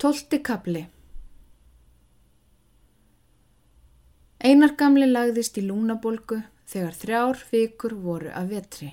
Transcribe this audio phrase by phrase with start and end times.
[0.00, 0.80] Tólti kapli
[4.40, 6.38] Einar gamli lagðist í lúnabolgu
[6.72, 8.88] þegar þrjár vikur voru að vetri.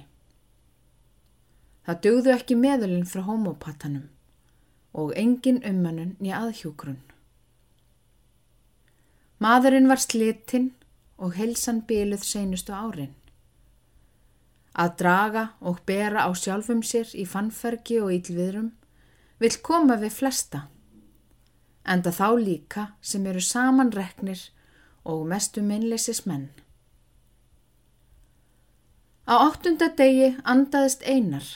[1.87, 4.03] Það dögðu ekki meðalinn frá homopatanum
[4.91, 6.99] og engin ummanun nýja aðhjókrun.
[9.39, 10.73] Maðurinn var slitinn
[11.15, 13.15] og helsan byluð seinustu árin.
[14.75, 18.73] Að draga og bera á sjálfum sér í fannfergi og ílviðrum
[19.39, 20.67] vil koma við flesta
[21.87, 24.41] enda þá líka sem eru samanreknir
[25.07, 26.49] og mestu minnleisis menn.
[29.27, 31.47] Á áttunda degi andaðist einar.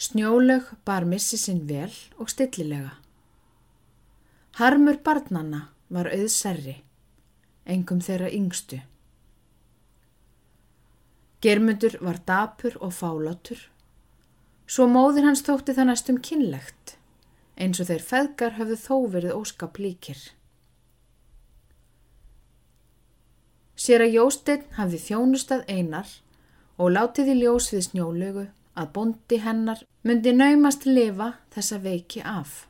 [0.00, 2.94] Snjólaug bar missi sinn vel og stillilega.
[4.58, 6.76] Harmur barnanna var auðserri,
[7.66, 8.80] engum þeirra yngstu.
[11.40, 13.69] Germundur var dapur og fálátur
[14.70, 16.92] Svo móðir hans þótti það næstum kynlegt,
[17.58, 20.20] eins og þeir feðgar hafðu þó verið óskap líkir.
[23.74, 26.14] Sér að Jósteinn hafði þjónustað einar
[26.78, 28.46] og látið í ljós við snjólögu
[28.78, 32.68] að bondi hennar myndi naumast lifa þessa veiki af.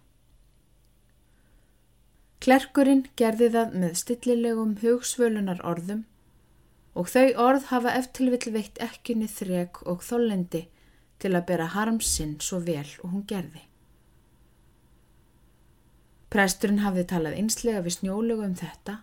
[2.41, 6.07] Klerkurinn gerði það með stillilegum hugsvölunar orðum
[6.97, 10.69] og þau orð hafa eftir vill veitt ekkinni þreg og þóllendi
[11.21, 13.63] til að bera harmsinn svo vel og hún gerði.
[16.31, 19.01] Presturinn hafði talað einslega við snjólegu um þetta.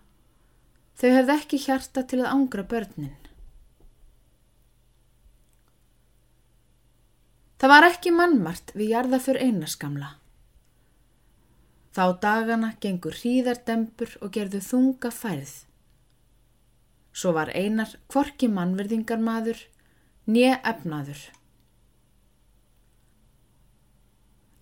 [0.97, 3.15] Þau hefði ekki hjarta til að ángra börnin.
[7.57, 10.09] Það var ekki mannmart við jarða fyrir einaskamla.
[11.97, 15.53] Þá dagana gengur hríðardempur og gerðu þunga færð.
[17.17, 19.57] Svo var einar kvorki mannverðingar maður,
[20.29, 21.17] nýja efnaður.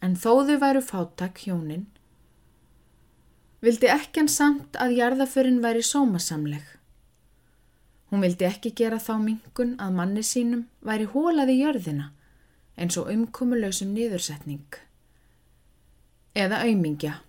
[0.05, 1.87] En þóðu væru fátak hjónin,
[3.65, 6.65] vildi ekki hann samt að jarðaförin væri sómasamleg.
[8.11, 12.11] Hún vildi ekki gera þá mingun að manni sínum væri hólaði jörðina
[12.77, 14.77] eins og umkomulösum niðursetning.
[16.35, 17.21] Eða aumingja.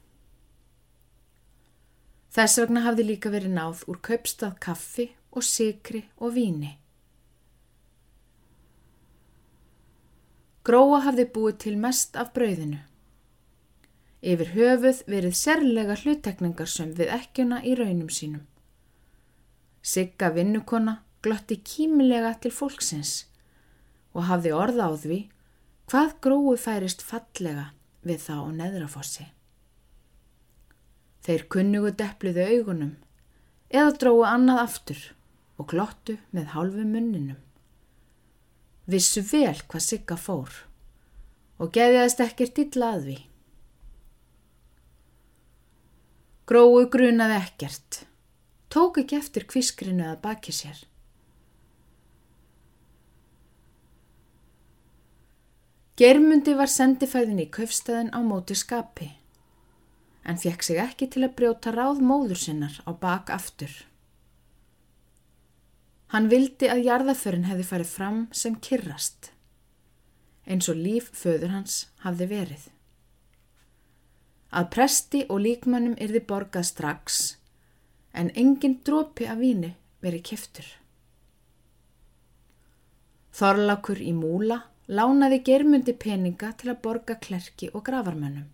[2.37, 6.75] Þess vegna hafði líka verið náð úr kaupstað kaffi og sikri og víni.
[10.67, 12.81] Gróa hafði búið til mest af brauðinu.
[14.27, 18.43] Yfir höfuð verið sérlega hlutekningarsum við ekkjuna í raunum sínum.
[19.87, 23.15] Sigga vinnukonna glotti kímilega til fólksins
[24.17, 25.21] og hafði orða á því
[25.87, 27.71] hvað grói færist fallega
[28.03, 29.31] við það og neðrafossi.
[31.23, 32.95] Þeir kunnugu depliðu augunum
[33.71, 35.11] eða dróðu annað aftur
[35.63, 37.46] og glottu með hálfu munninum
[38.87, 40.63] vissu vel hvað Sigga fór
[41.57, 43.17] og geðjaðist ekkert illa að því.
[46.47, 48.03] Gróu grunaði ekkert,
[48.71, 50.85] tók ekki eftir kviskrinu að baki sér.
[55.97, 59.09] Germundi var sendifæðin í kaufstæðin á móti skapi,
[60.29, 63.73] en fekk sig ekki til að brjóta ráð móður sinnar á bak aftur.
[66.15, 69.33] Hann vildi að jarðaförin hefði farið fram sem kyrrast,
[70.47, 72.69] eins og líf föður hans hafði verið.
[74.57, 77.21] Að presti og líkmannum yrði borgað strax,
[78.15, 79.75] en engin drópi af víni
[80.05, 80.69] verið keftur.
[83.37, 88.47] Þorlakur í múla lánaði germundi peninga til að borga klerki og gravarmönnum.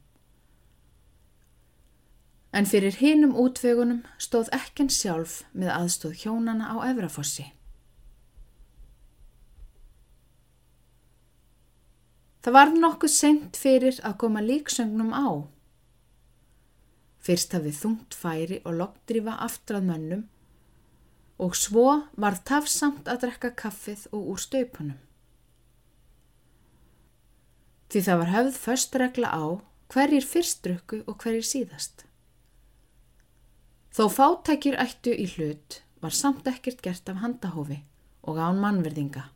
[2.53, 7.47] En fyrir hinum útvegunum stóð ekkern sjálf með aðstóð hjónana á Efrafossi.
[12.43, 15.47] Það var nokkuð senkt fyrir að koma líksögnum á.
[17.23, 20.25] Fyrst hafið þungt færi og lokkdrýfa aftrað mönnum
[21.43, 21.87] og svo
[22.19, 24.99] var tafsamt að drekka kaffið og úr staupunum.
[27.91, 29.45] Því það var höfð förstregla á
[29.93, 32.07] hverjir fyrst drukku og hverjir síðast.
[33.93, 37.83] Þó fátækir ættu í hlut var samt ekkert gert af handahófi
[38.25, 39.27] og án mannverðinga.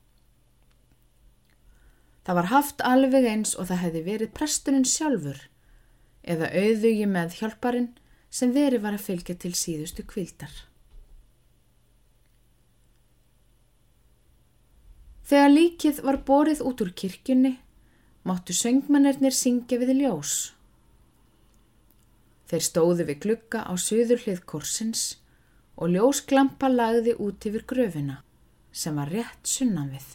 [2.25, 5.43] Það var haft alveg eins og það hefði verið presturinn sjálfur
[6.25, 7.91] eða auðugi með hjálparinn
[8.33, 10.51] sem veri var að fylgja til síðustu kvildar.
[15.27, 17.57] Þegar líkið var borið út úr kirkjunni
[18.27, 20.35] máttu söngmannirnir syngja við ljós
[22.47, 25.03] Þeir stóðu við glugga á söður hlið korsins
[25.77, 28.21] og ljósklampa lagði út yfir gröfina
[28.73, 30.07] sem var rétt sunnan við.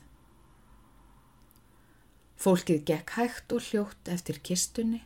[2.42, 5.04] Fólkið gekk hægt og hljótt eftir kistunni,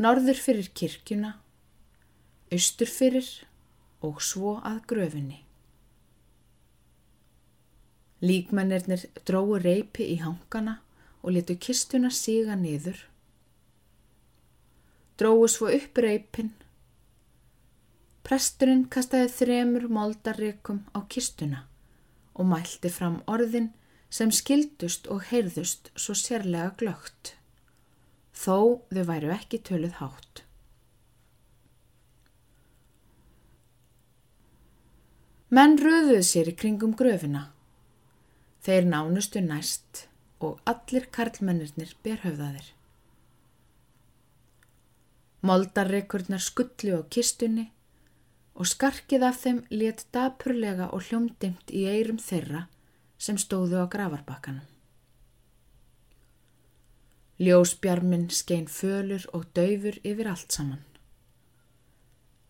[0.00, 1.34] norður fyrir kirkjuna,
[2.52, 3.28] austur fyrir
[4.06, 5.42] og svo að gröfinni.
[8.24, 10.78] Líkmennirnir dróu reypi í hangana
[11.20, 13.09] og letu kistuna síga niður.
[15.20, 16.54] Dróu svo upp reypin.
[18.24, 21.66] Presturinn kastaði þremur moldarreikum á kistuna
[22.32, 23.68] og mælti fram orðin
[24.08, 27.34] sem skildust og heyrðust svo sérlega glögt.
[28.32, 30.44] Þó þau væru ekki töluð hátt.
[35.50, 37.48] Menn röðuðu sér í kringum gröfina
[38.60, 40.02] Þeir nánustu næst
[40.44, 42.66] og allir karlmennirnir berhöfðaðir.
[45.46, 47.70] Moldarreikurnar skullu á kistunni
[48.54, 52.66] og skarkið af þeim let dapurlega og hljómdimt í eirum þeirra
[53.16, 54.66] sem stóðu á gravarbakkanum.
[57.40, 60.84] Ljósbjarminn skein fölur og daufur yfir allt saman.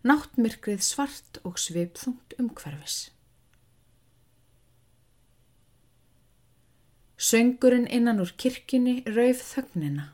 [0.03, 3.11] Náttmyrkrið svart og svipþungt umhverfis.
[7.21, 10.09] Söngurinn innan úr kirkjunni rauf þögnina.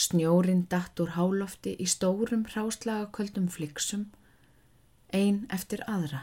[0.00, 4.06] Snjórin datt úr hálofti í stórum hráslagaköldum fliksum,
[5.12, 6.22] ein eftir aðra.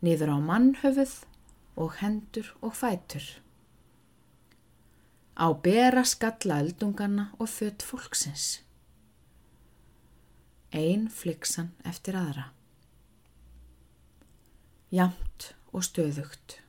[0.00, 1.12] Niður á mannhöfuð
[1.76, 3.26] og hendur og fætur.
[5.36, 8.62] Á bera skalla eldungarna og fött fólksins.
[10.72, 12.48] Ein fliksan eftir aðra.
[14.88, 16.60] Jamt og stöðugt.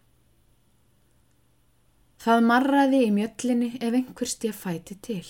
[2.21, 5.23] Það marraði í mjöllinni ef einhver stíð fæti til.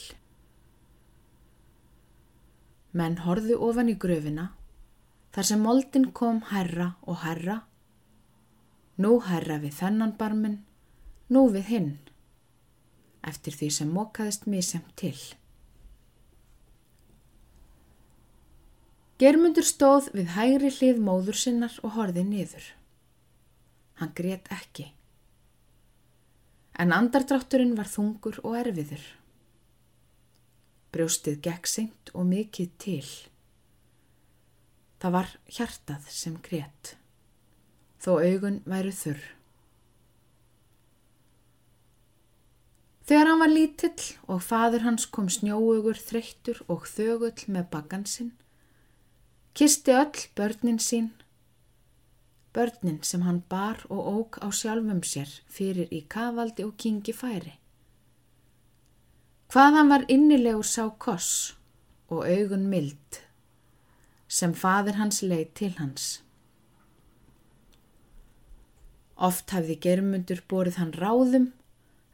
[2.91, 4.49] Menn horðu ofan í gröfina,
[5.31, 7.61] þar sem moldin kom herra og herra,
[8.99, 10.59] nú herra við þennan barmin,
[11.31, 11.91] nú við hinn,
[13.23, 15.15] eftir því sem mókaðist mísjæmt til.
[19.15, 22.73] Germundur stóð við hægri hlið móður sinnar og horði niður.
[24.01, 24.91] Hann grétt ekki
[26.81, 29.03] en andardrátturinn var þungur og erfiður.
[30.91, 33.11] Brjóstið gekk seint og mikið til.
[35.01, 36.95] Það var hjartað sem grétt,
[38.01, 39.21] þó augun væru þurr.
[43.05, 48.35] Þegar hann var lítill og fadur hans kom snjóugur þreyttur og þögull með bagansinn,
[49.57, 51.11] kisti öll börnin sín
[52.53, 57.53] börnin sem hann bar og ók á sjálfum sér fyrir í kavaldi og kingi færi.
[59.51, 61.55] Hvaðan var innilegur sá koss
[62.09, 63.21] og augun mild
[64.27, 66.05] sem fadir hans leið til hans.
[69.15, 71.51] Oft hafði germundur borið hann ráðum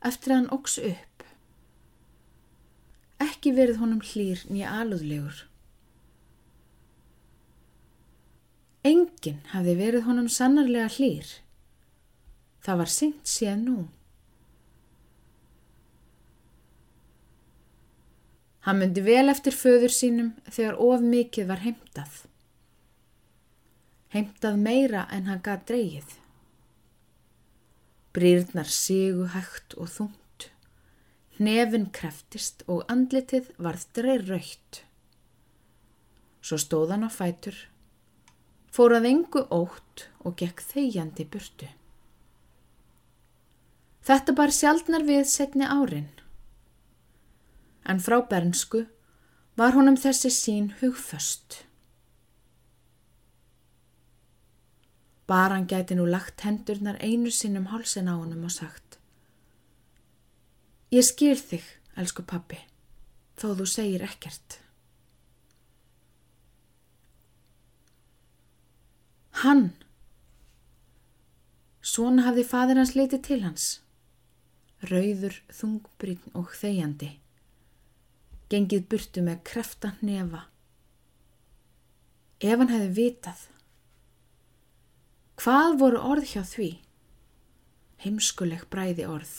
[0.05, 1.27] eftir að hann óks upp.
[3.23, 5.45] Ekki verið honum hlýr nýja alúðlegur
[8.87, 11.29] Engin hafði verið honum sannarlega hlýr.
[12.63, 13.77] Það var syngt síðan nú.
[18.67, 22.15] Hann myndi vel eftir föður sínum þegar of mikið var heimtað.
[24.15, 26.17] Heimtað meira en hann gað dreyið.
[28.15, 30.49] Brýrnar sígu hægt og þungt.
[31.39, 34.83] Nefin kreftist og andlitið varð dreyr raukt.
[36.41, 37.59] Svo stóð hann á fætur
[38.77, 41.69] fór að engu ótt og gekk þegjandi burtu.
[44.05, 46.11] Þetta bar sjaldnar við setni árin,
[47.89, 48.83] en frá bernsku
[49.57, 51.63] var honum þessi sín hugföst.
[55.27, 59.01] Baran gæti nú lagt hendurnar einu sinnum hálsin á honum og sagt
[60.93, 61.65] Ég skil þig,
[61.99, 62.61] elsku pappi,
[63.35, 64.61] þó þú segir ekkert.
[69.37, 69.67] Hann!
[71.85, 73.65] Svona hafði fadir hans leitið til hans.
[74.89, 77.09] Rauður, þungbrinn og þegjandi.
[78.49, 80.47] Gengið burtu með krefta nefa.
[82.41, 83.43] Ef hann hefði vitað.
[85.37, 86.71] Hvað voru orð hjá því?
[88.01, 89.35] Heimskuleg bræði orð.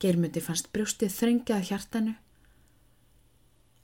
[0.00, 2.14] Germundi fannst brjóstið þrengjað hjartanu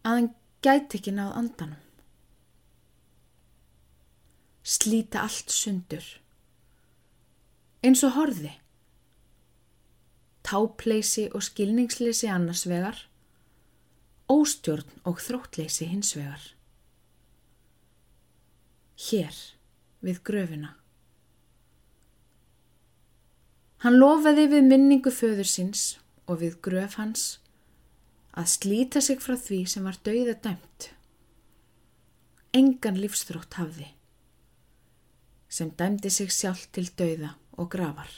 [0.05, 0.31] að hann
[0.65, 1.86] gæti ekki náð andanum
[4.67, 6.03] slíta allt sundur.
[7.87, 8.51] Eins og horði.
[10.47, 12.99] Tápleysi og skilningsleysi annars vegar,
[14.31, 16.43] óstjórn og þróttleysi hins vegar.
[19.07, 19.39] Hér
[20.03, 20.75] við gröfina.
[23.85, 25.89] Hann lofaði við minningu föður síns
[26.27, 27.27] og við gröf hans
[28.35, 30.89] að slíta sig frá því sem var dauða dæmt.
[32.57, 33.93] Engan lífstrótt hafði
[35.57, 38.11] sem dæmdi sig sjálf til dauða og grafar.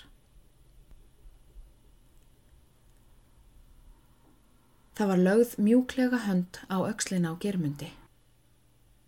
[4.99, 7.93] Það var lögð mjúklega hönd á aukslina á germundi.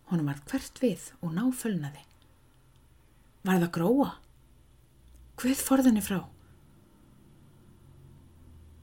[0.06, 2.04] Hún var hvert við og náfölnaði.
[3.42, 4.10] Var það gróa?
[5.40, 6.20] Hvið forðinni frá?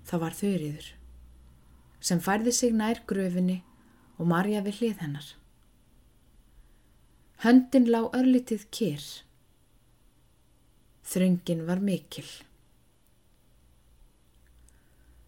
[0.07, 0.93] Það var þurriður
[2.07, 3.61] sem færði sig nær gröfinni
[4.17, 5.27] og marja við hlið hennar.
[7.43, 9.07] Höndin lá örlitið kér.
[11.07, 12.27] Þröngin var mikil.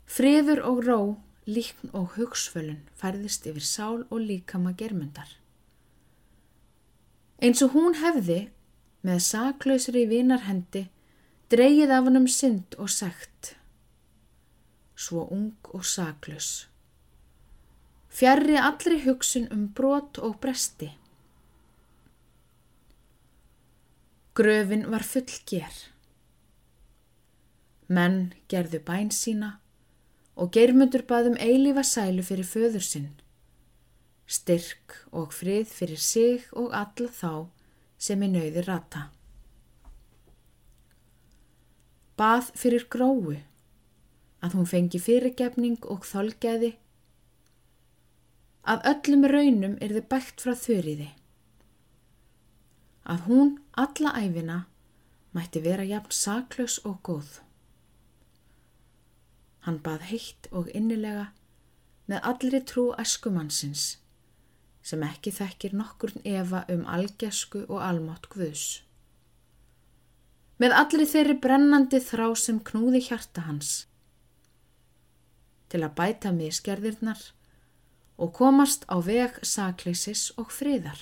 [0.10, 1.00] Friður og ró,
[1.48, 5.30] líkn og hugsfölun færðist yfir sál og líkama germundar.
[7.40, 8.50] Eins og hún hefði,
[9.08, 10.90] með saklausri vinarhendi,
[11.48, 13.54] dreyið af hann um synd og segt.
[15.00, 16.68] Svo ung og saklaus.
[18.12, 20.92] Fjarrri allri hugsun um brot og bresti.
[24.40, 25.74] Gröfin var full ger.
[27.92, 29.58] Menn gerðu bæn sína
[30.40, 33.10] og geirmundur baðum eilífa sælu fyrir föður sinn.
[34.30, 37.34] Styrk og frið fyrir sig og alla þá
[38.00, 39.10] sem er nöyðir rata.
[42.16, 43.36] Bað fyrir gróu
[44.40, 46.78] að hún fengi fyrirgefning og þolgeði
[48.70, 51.10] að öllum raunum er þið bækt frá þurriði.
[53.10, 54.60] Að hún alla æfina
[55.36, 57.30] mætti vera jafn saklaus og góð.
[59.66, 61.30] Hann bað heitt og innilega
[62.10, 63.90] með allri trú eskumannsins
[64.90, 68.82] sem ekki þekkir nokkurn efa um algesku og almátt guðs.
[70.60, 73.76] Með allri þeirri brennandi þrá sem knúði hjarta hans
[75.70, 77.22] til að bæta misgerðirnar
[78.18, 80.98] og komast á veg sakleysis og friðar.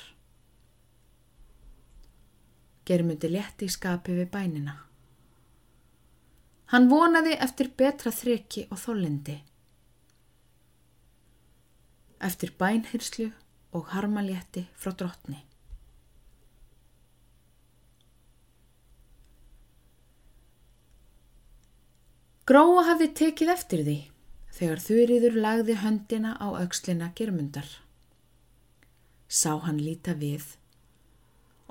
[2.88, 4.78] Germundi létti í skapi við bænina.
[6.72, 9.36] Hann vonaði eftir betra þreki og þólindi.
[12.28, 13.28] Eftir bænhyrslu
[13.76, 15.44] og harmalétti frá drottni.
[22.48, 23.98] Gróa hafði tekið eftir því
[24.58, 27.68] þegar þurriður lagði höndina á aukslina germundar.
[29.28, 30.56] Sá hann líta við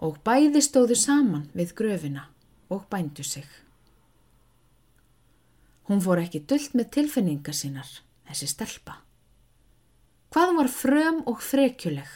[0.02, 2.26] og bæði stóðu saman við gröfina
[2.70, 3.46] og bændu sig.
[5.86, 7.88] Hún fór ekki dullt með tilfinningar sínar,
[8.26, 8.98] þessi stelpa.
[10.34, 12.08] Hvað var fröm og frekjuleg?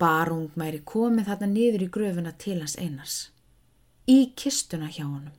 [0.00, 3.18] Barung mæri komið þarna niður í gröfina til hans einars,
[4.08, 5.36] í kistuna hjá honum.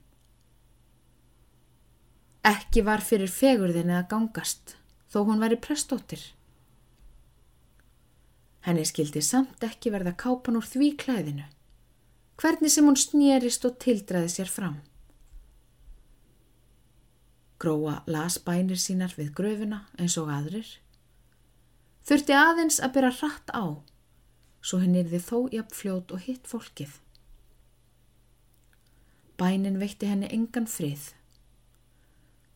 [2.47, 4.77] Ekki var fyrir fegurðin eða gangast,
[5.11, 6.21] þó hún væri prestóttir.
[8.63, 11.45] Henni skildi samt ekki verða kápan úr því klæðinu,
[12.39, 14.77] hvernig sem hún snýrist og tildraði sér fram.
[17.59, 20.67] Gróa las bænir sínar við gröfuna eins og aðrir.
[22.07, 23.63] Þurfti aðeins að byrja rætt á,
[24.63, 26.97] svo henni þið þó jafn fljót og hitt fólkið.
[29.39, 31.11] Bænin veitti henni engan frið.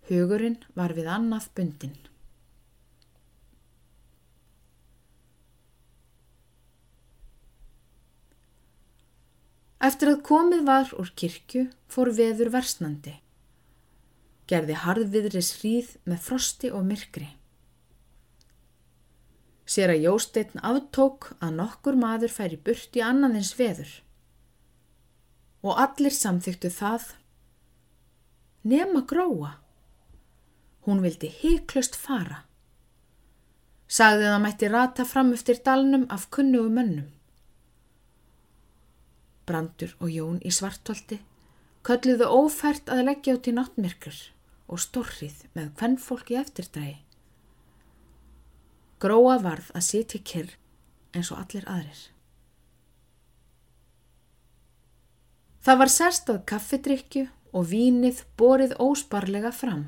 [0.08, 1.96] Hugurinn var við annað bundin.
[9.78, 13.20] Eftir að komið var úr kirkju fór veður versnandi.
[14.50, 17.28] Gerði harðviðris hríð með frosti og myrkri.
[19.68, 23.92] Sér að Jósteinn aftók að nokkur maður færi burt í annanins veður.
[25.62, 27.12] Og allir samþyktu það
[28.64, 29.58] nema gróa.
[30.88, 32.46] Hún vildi heiklust fara.
[33.88, 37.12] Sagði það mætti rata fram eftir dalnum af kunnugu mönnum.
[39.48, 41.22] Brandur og Jón í svartolti
[41.88, 44.18] kölluðu ófært að leggja út í náttmirkur
[44.68, 46.98] og stórrið með hvern fólk í eftirdægi.
[49.00, 50.56] Gróa varð að sitja kyrr
[51.16, 52.00] eins og allir aðrir.
[55.64, 59.88] Það var sérstað kaffidrykju og vínið borið ósparlega fram.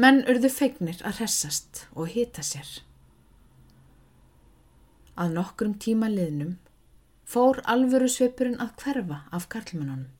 [0.00, 2.66] Menn urðu feignir að hressast og hita sér.
[5.14, 6.56] Að nokkrum tíma liðnum
[7.34, 10.12] fór alvöru svipurinn að hverfa af karlmennunum.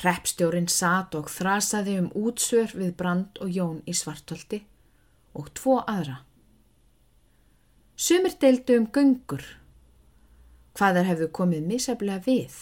[0.00, 4.62] Reppstjórin sat og þrasaði um útsör við Brand og Jón í svartolti
[5.36, 6.20] og tvo aðra.
[8.00, 9.44] Sumir deildu um göngur,
[10.74, 12.60] hvað þær hefðu komið misaflega við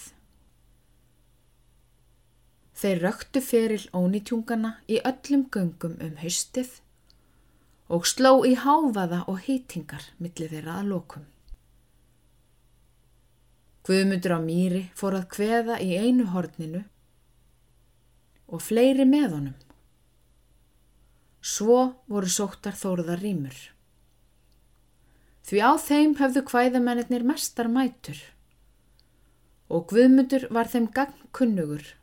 [2.78, 6.76] Þeir röktu feril ónýtjungana í öllum göngum um haustið
[7.90, 11.24] og sló í háfaða og heitingar millir þeirra að lokum.
[13.88, 16.82] Guðmundur á mýri fór að kveða í einu horninu
[18.52, 19.58] og fleiri með honum.
[21.40, 21.78] Svo
[22.10, 23.56] voru sóttar þóruðar rýmur.
[25.48, 28.20] Því á þeim höfðu hvæðamennir mestar mætur
[29.72, 31.94] og Guðmundur var þeim gangkunnugur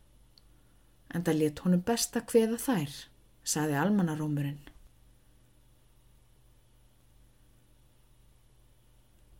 [1.13, 2.95] en það let honum best að hveða þær,
[3.45, 4.63] saði almannarómurinn.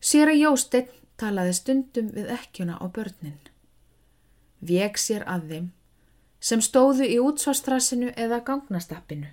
[0.05, 3.39] Sér að Jósteinn talaði stundum við ekkjuna á börnin.
[4.65, 5.67] Veg sér að þeim
[6.45, 9.31] sem stóðu í útsvarstrassinu eða gangnastappinu.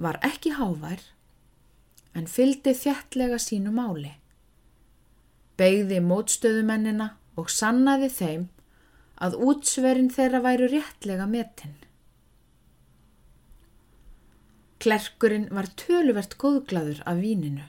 [0.00, 1.02] Var ekki hávær
[2.16, 4.14] en fyldi þjættlega sínu máli.
[5.60, 8.48] Begði mótstöðumennina og sannaði þeim
[9.20, 11.76] að útsverin þeirra væru réttlega metinn.
[14.80, 17.66] Klerkurinn var töluvert góðglaður af víninu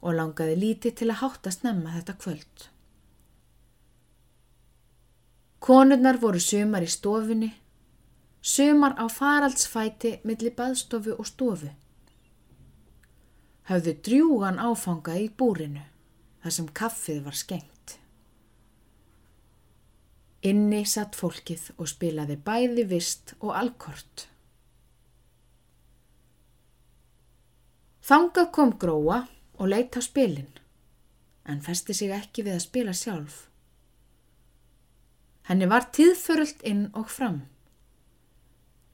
[0.00, 2.68] og langaði lítið til að hátta snemma þetta kvöld.
[5.60, 7.50] Konurnar voru sumar í stofunni,
[8.40, 11.70] sumar á faraldsfæti millir baðstofu og stofu
[13.70, 15.84] hafðu drjúgan áfanga í búrinu
[16.42, 17.96] þar sem kaffið var skengt.
[20.50, 24.26] Inni satt fólkið og spilaði bæði vist og alkort.
[28.10, 29.20] Þangað kom gróa
[29.60, 30.48] og leitt á spilin,
[31.44, 33.46] en festi sig ekki við að spila sjálf.
[35.50, 37.42] Henni var tíðföröld inn og fram,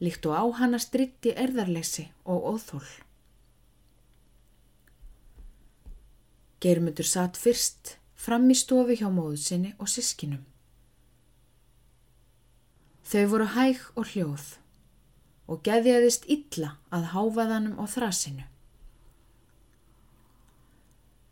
[0.03, 2.89] líkt og á hana stritti erðarleysi og óþól.
[6.61, 10.43] Geirmundur satt fyrst fram í stofu hjá móðu sinni og sískinum.
[13.07, 14.47] Þau voru hæg og hljóð
[15.47, 18.49] og geðjaðist illa að háfaðanum og þrasinu.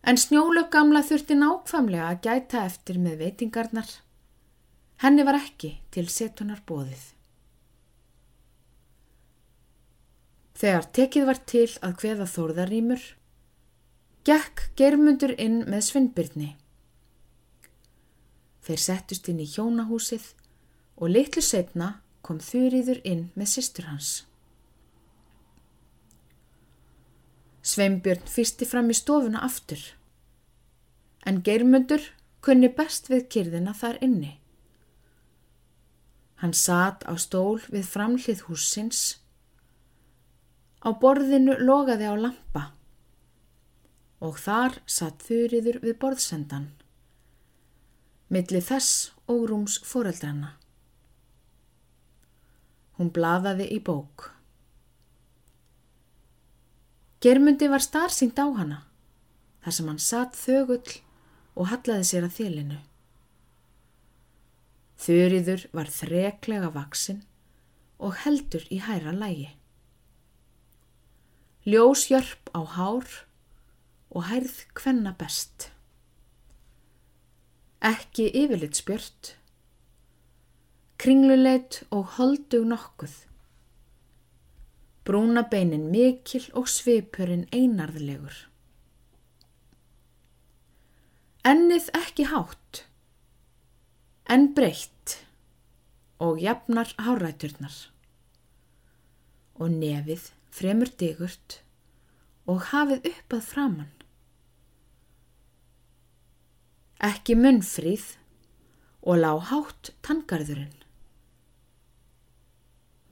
[0.05, 3.89] En snjólög gamla þurfti nákvæmlega að gæta eftir með veitingarnar.
[5.01, 7.15] Henni var ekki til setunar bóðið.
[10.61, 13.07] Þegar tekið var til að hveða þórðarýmur,
[14.29, 16.51] gekk germundur inn með svinnbyrni.
[18.65, 20.31] Þeir settust inn í hjónahúsið
[21.01, 21.91] og litlu setna
[22.25, 24.13] kom þurriður inn með sýstur hans.
[27.65, 29.81] Sveinbjörn fyrsti fram í stofuna aftur,
[31.25, 32.03] en germundur
[32.45, 34.35] kunni best við kyrðina þar inni.
[36.45, 39.17] Hann satt á stól við framhlið húsins.
[40.85, 42.65] Á borðinu logaði á lampa
[44.25, 46.69] og þar satt þurriður við borðsendan,
[48.29, 50.55] milli þess og rúms foreldrana.
[53.01, 54.34] Hún blaðaði í bók.
[57.25, 58.83] Germundi var starsýnd á hana,
[59.65, 60.99] þar sem hann satt þögull
[61.57, 62.81] og hallaði sér að þélinu.
[65.01, 67.23] Þurriður var þreklega vaksinn
[67.97, 69.55] og heldur í hæra lægi.
[71.65, 73.09] Ljósjörp á hár
[74.13, 75.71] og hærð hvenna best.
[77.81, 79.35] Ekki yfirleitt spjört,
[81.01, 83.17] kringluleit og holdug nokkuð.
[85.05, 88.37] Brúna beinin mikil og svipurinn einarðlegur.
[91.45, 92.85] Ennið ekki hátt,
[94.33, 95.19] en breytt
[96.25, 97.77] og jafnar háræturnar
[99.61, 101.61] og nefið fremur digurt
[102.49, 103.95] og hafið upp að framann
[107.05, 108.05] ekki munnfríð
[109.05, 110.84] og lág hátt tangarðurinn.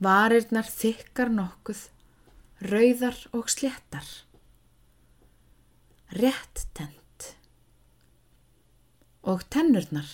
[0.01, 1.81] Varirnar þykkar nokkuð,
[2.65, 4.07] rauðar og sléttar.
[6.13, 7.29] Rétt tent.
[9.23, 10.09] Og tennurnar,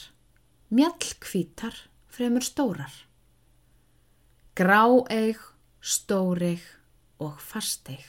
[0.70, 1.76] mjallkvítar
[2.12, 2.94] fremur stórar.
[4.56, 5.40] Grá eig,
[5.80, 6.66] stór eig
[7.24, 8.06] og fast eig.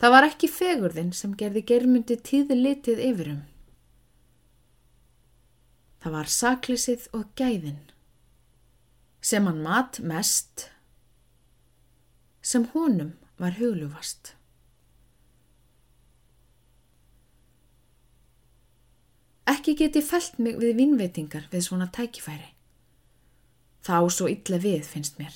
[0.00, 3.40] Það var ekki fegurðin sem gerði germundi tíði litið yfirum.
[6.00, 7.82] Það var saklisið og gæðin
[9.20, 10.70] sem hann mat mest
[12.42, 14.34] sem honum var huglufast.
[19.50, 22.52] Ekki geti fælt mig við vinnveitingar við svona tækifæri.
[23.84, 25.34] Þá svo illa við finnst mér.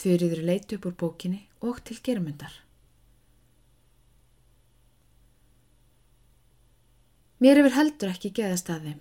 [0.00, 2.52] Þurriður leit upp úr bókinni og til germundar.
[7.40, 8.98] Mér hefur heldur ekki geðast að þeim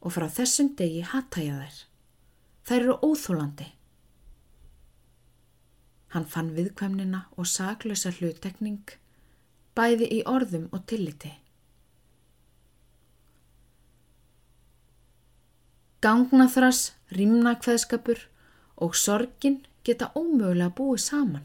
[0.00, 1.76] og frá þessum degi hatta ég þær.
[2.68, 3.68] Þær eru óþólandi.
[6.10, 8.96] Hann fann viðkvæmnina og saklösa hlutekning
[9.78, 11.30] bæði í orðum og tilliti.
[16.00, 18.24] Gangnaþras, rímnakveðskapur
[18.80, 21.44] og sorgin geta ómögulega búið saman.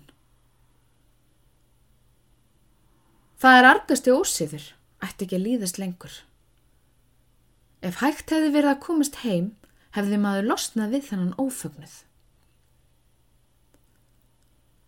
[3.36, 4.70] Það er argasti ósýður,
[5.04, 6.14] ætti ekki að líðast lengur.
[7.86, 9.52] Ef hægt hefði verið að komast heim,
[9.94, 11.96] hefði maður losnað við þannan ófögnuð.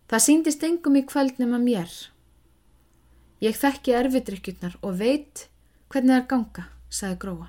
[0.08, 1.92] Það síndist engum í kvöld nema mér.
[3.44, 5.44] Ég þekki erfidrykkjurnar og veit
[5.92, 7.48] hvernig það er ganga, sagði Gróa.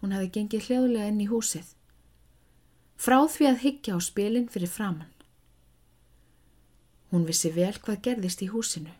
[0.00, 1.72] Hún hefði gengið hljóðlega inn í húsið.
[3.00, 5.10] Frá því að higgja á spilin fyrir framann.
[7.10, 8.92] Hún vissi vel hvað gerðist í húsinu,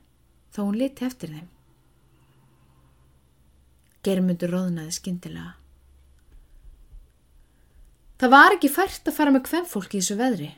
[0.50, 1.48] þó hún liti eftir þeim.
[4.06, 5.54] Germundur róðnaði skindilega.
[8.20, 10.50] Það var ekki fært að fara með hvem fólk í þessu veðri.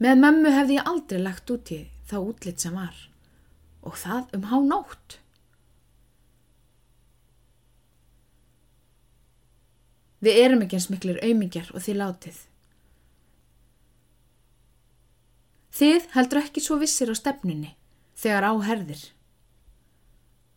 [0.00, 2.96] Með mömmu hefði ég aldrei lagt út í þá útlitt sem var
[3.80, 5.16] og það um há nótt.
[10.20, 12.40] Við erum ekki eins miklir auðmingjar og þið látið.
[15.80, 17.72] Þið heldur ekki svo vissir á stefnunni
[18.20, 19.00] þegar á herðir.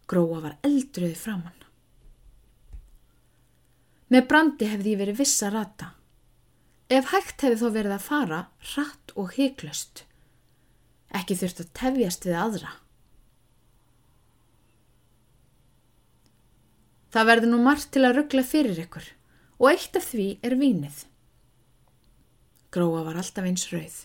[0.10, 1.60] Gróa var eldröði framann.
[4.14, 5.94] Með brandi hefði ég verið viss að rata.
[6.92, 8.40] Ef hægt hefði þó verið að fara
[8.76, 10.04] rætt og heiklust.
[11.14, 12.74] Ekki þurft að tefjast við aðra.
[17.14, 19.10] Það verður nú margt til að ruggla fyrir ykkur
[19.62, 21.04] og eitt af því er vínið.
[22.74, 24.00] Gróa var alltaf eins rauð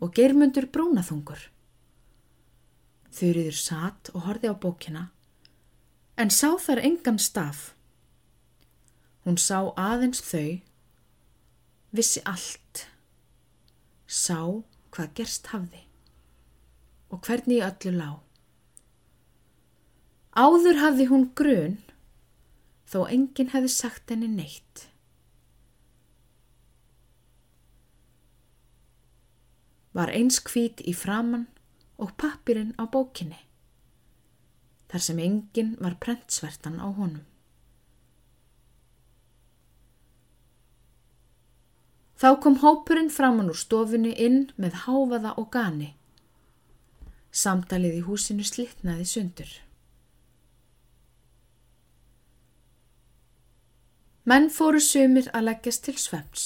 [0.00, 1.40] og germundur brúnaþungur.
[3.10, 5.08] Þurriður satt og horfi á bókina
[6.20, 7.70] en sá þar engan staf.
[9.24, 10.60] Hún sá aðeins þau
[11.96, 12.86] vissi allt,
[14.06, 14.62] sá
[14.94, 15.86] hvað gerst hafði
[17.10, 18.10] og hvernig öllu lá.
[20.36, 21.78] Áður hafði hún grun
[22.90, 24.86] þó enginn hefði sagt henni neitt.
[29.96, 31.48] Var eins kvít í framann
[32.00, 33.38] og pappirinn á bókinni,
[34.90, 37.26] þar sem enginn var prentsvertan á honum.
[42.20, 45.94] Þá kom hópurinn framann úr stofunni inn með háfaða og gani.
[47.32, 49.52] Samtalið í húsinu slittnaði sundur.
[54.28, 56.44] Menn fóru sumir að leggjast til svems.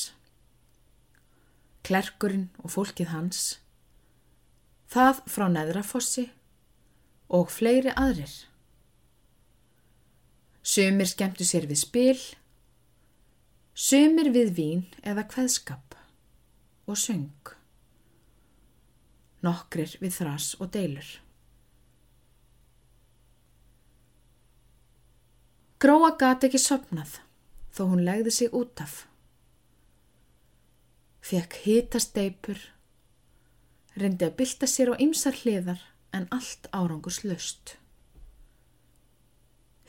[1.85, 3.41] Klerkurinn og fólkið hans,
[4.95, 6.29] það frá neðrafossi
[7.35, 8.35] og fleiri aðrir.
[10.65, 12.19] Sumir skemmtu sér við spil,
[13.75, 15.97] Sumir við vín eða kveðskap
[16.87, 17.51] og söng.
[19.43, 21.09] Nokkrir við þrás og deilur.
[25.83, 27.19] Gróa gati ekki sopnað
[27.75, 29.03] þó hún legði sig út af.
[31.25, 32.61] Fekk hítast deipur,
[33.99, 35.81] reyndi að bylta sér á ymsar hliðar
[36.15, 37.77] en allt árangus löst.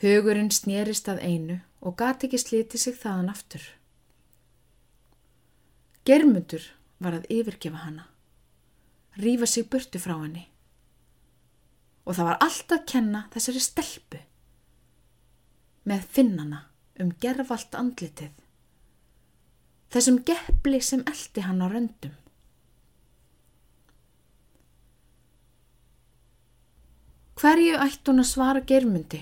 [0.02, 3.62] Hugurinn snérist að einu og gati ekki sliti sig þaðan aftur.
[6.06, 6.66] Germundur
[7.02, 8.04] var að yfirgefa hana,
[9.18, 10.46] rífa sig burtu frá henni
[12.06, 14.20] og það var allt að kenna þessari stelpu
[15.90, 16.60] með finnana
[17.02, 18.30] um gerfalt andlitið,
[19.92, 22.14] þessum geppli sem eldi hann á röndum.
[27.36, 29.18] Hverju ætti hún að svara germundi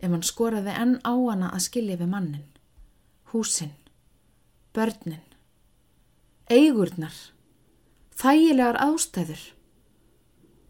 [0.00, 2.46] ef hann skoraði enn á hana að skilja við mannin,
[3.28, 3.74] húsinn,
[4.72, 5.20] börnin,
[6.48, 7.12] eigurnar,
[8.16, 9.44] þægilegar ástæður,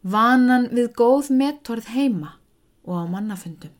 [0.02, 2.34] vanan við góð mettorð heima
[2.82, 3.78] og á mannafundum,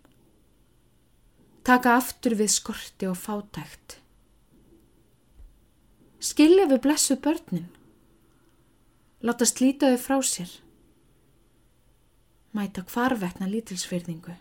[1.66, 3.98] taka aftur við skorti og fátækt,
[6.22, 7.66] skilja við blessu börnin,
[9.26, 10.60] láta slítaðu frá sér,
[12.52, 14.36] mæta hvarvetna lítilsfyrðingu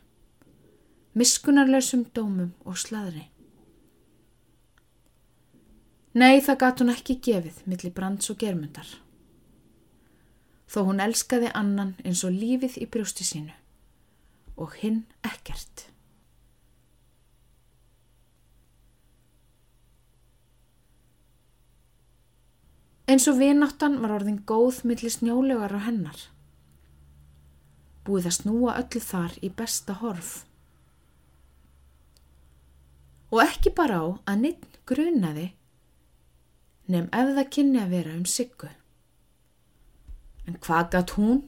[1.13, 3.26] miskunarlausum dómum og slaðri.
[6.15, 8.88] Nei, það gat hún ekki gefið millir brands og germundar.
[10.71, 13.56] Þó hún elskaði annan eins og lífið í brjósti sínu
[14.62, 15.88] og hinn ekkert.
[23.12, 26.19] Eins og vináttan var orðin góð millir snjólegar á hennar.
[28.08, 30.34] Búið að snúa öllu þar í besta horf.
[33.32, 35.52] Og ekki bara á að ninn grunaði
[36.92, 38.70] nefn ef það kynni að vera um siggu.
[40.48, 41.42] En hvað gatt hún?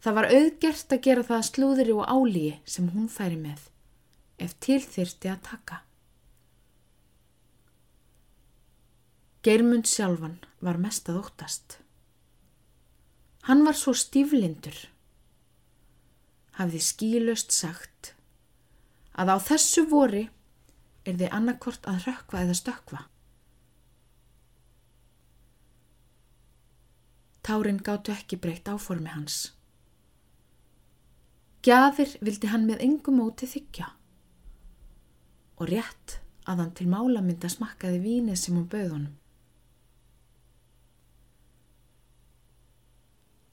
[0.00, 3.66] Það var auðgert að gera það slúðri og álíi sem hún færi með,
[4.40, 5.82] ef til þyrti að taka.
[9.44, 11.78] Geirmund sjálfan var mest að óttast.
[13.48, 14.76] Hann var svo stíflindur,
[16.60, 18.12] hafði skílust sagt
[19.16, 20.26] að á þessu vori
[21.08, 23.00] er þið annarkort að rökva eða stökva.
[27.40, 29.38] Tárin gáttu ekki breytt áformi hans.
[31.64, 33.88] Gjafir vildi hann með engum móti þykja
[35.60, 39.16] og rétt að hann til málamynda smakkaði vínið sem hún bauð honum.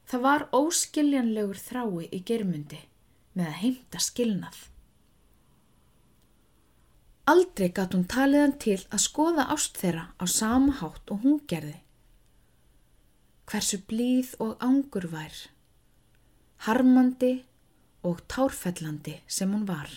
[0.07, 2.79] Það var óskiljanlegur þrái í germundi
[3.35, 4.59] með að heimta skilnað.
[7.27, 11.75] Aldrei gatt hún taliðan til að skoða ást þeirra á sama hátt og hún gerði.
[13.51, 15.35] Hversu blíð og ángur vær,
[16.63, 17.33] harmandi
[18.07, 19.91] og tárfellandi sem hún var.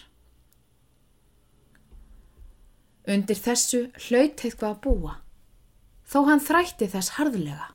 [3.07, 5.15] Undir þessu hlaut eitthvað að búa,
[6.03, 7.71] þó hann þrætti þess harðlega.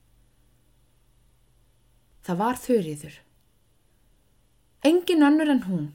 [2.26, 3.20] Það var þurriður.
[4.86, 5.86] Engin önnur en hún.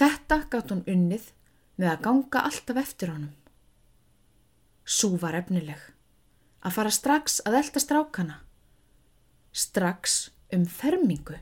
[0.00, 1.30] Þetta gátt hún unnið
[1.78, 3.36] með að ganga alltaf eftir honum.
[4.84, 5.78] Sú var efnileg.
[6.66, 8.36] Að fara strax að elda strákana.
[9.54, 10.18] Strax
[10.54, 11.38] um fermingu.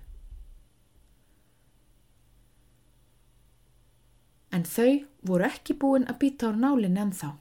[4.53, 7.37] En þau voru ekki búin að býta á nálinn en þá.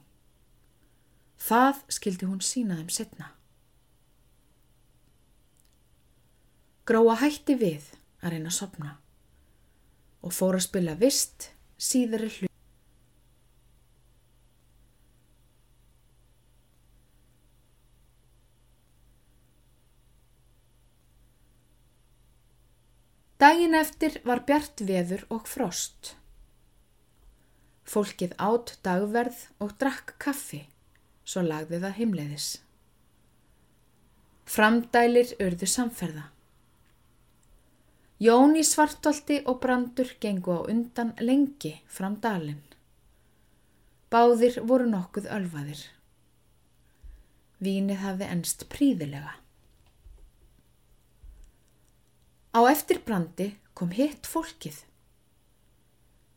[1.38, 3.34] Það skildi hún sína þeim setna.
[6.88, 7.90] Gróa hætti við
[8.24, 8.94] að reyna að sopna
[10.24, 12.48] og fór að spila vist síðari hlut.
[23.38, 26.14] Daginn eftir var bjart veður og frost.
[27.84, 30.64] Fólkið átt dagverð og drakk kaffi,
[31.28, 32.48] svo lagði það heimleiðis.
[34.48, 36.26] Framdælir urðu samferða.
[38.18, 42.64] Jón í svartolti og brandur gengu á undan lengi fram dalinn.
[44.10, 45.84] Báðir voru nokkuð ölvaðir.
[47.62, 49.36] Vínið hafði ennst príðilega.
[52.58, 54.82] Á eftir brandi kom hitt fólkið.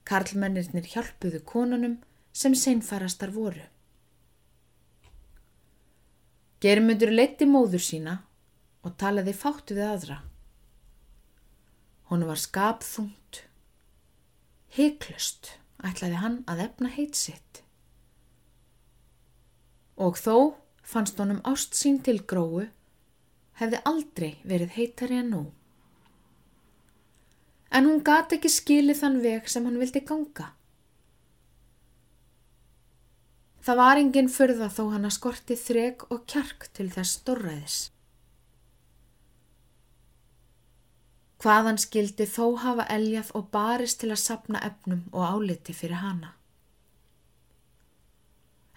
[0.05, 1.97] Karlmennirnir hjálpuðu konunum
[2.31, 3.63] sem seinfarastar voru.
[6.61, 8.19] Germundur leitti móður sína
[8.85, 10.25] og talaði fátt við aðra.
[12.11, 13.45] Hún var skapþungt.
[14.75, 17.61] Heiklust ætlaði hann að efna heit sitt.
[19.95, 22.65] Og þó fannst honum ást sín til gróu
[23.61, 25.41] hefði aldrei verið heitari en nú.
[27.71, 30.49] En hún gati ekki skilið þann veg sem hann vildi ganga.
[33.63, 37.79] Það var enginn fyrða þó hann að skorti þreg og kjark til þess storraðis.
[41.41, 46.35] Hvaðan skildi þó hafa eljað og barist til að sapna efnum og áliti fyrir hana.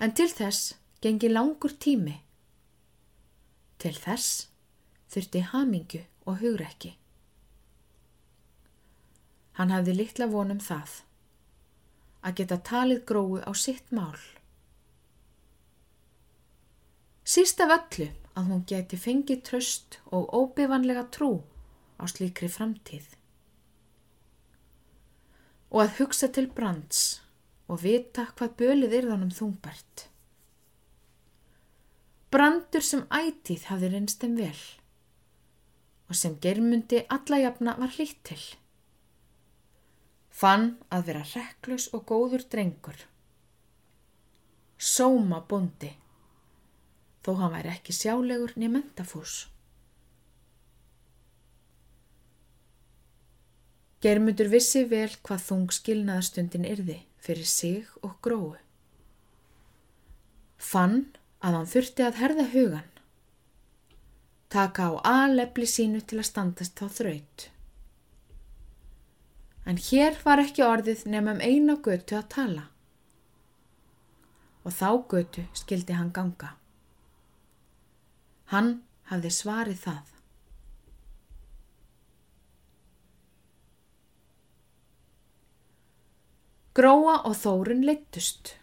[0.00, 0.72] En til þess
[1.04, 2.16] gengi langur tími.
[3.76, 4.48] Til þess
[5.12, 6.94] þurfti hamingu og hugrekki.
[9.60, 11.02] Hann hafði litla vonum það
[12.24, 14.16] að geta talið gróu á sitt mál.
[17.24, 21.34] Síst af öllu að hún geti fengið tröst og óbivanlega trú
[22.04, 23.06] á slíkri framtíð.
[25.72, 27.22] Og að hugsa til brands
[27.66, 30.06] og vita hvað bölið er þannig þungbært.
[32.34, 34.62] Brandur sem ætíð hafði reynst þeim vel
[36.04, 38.42] og sem germundi alla jafna var hlýtt til.
[40.34, 42.98] Fann að vera rekklus og góður drengur.
[44.76, 45.92] Sóma bondi,
[47.24, 49.36] þó hann væri ekki sjálegur niður mentafús.
[54.04, 58.50] Germundur vissi vel hvað þung skilnaðarstundin yrði fyrir sig og gróu.
[60.60, 60.98] Fann
[61.40, 62.90] að hann þurfti að herða hugan.
[64.52, 67.46] Taka á aðlefli sínu til að standast þá þraut.
[69.64, 72.66] En hér var ekki orðið nefnum eina götu að tala.
[74.68, 76.52] Og þá götu skildi hann ganga.
[78.52, 78.74] Hann
[79.08, 80.13] hafði svarið það.
[86.74, 88.56] Gróa og Þórun leittust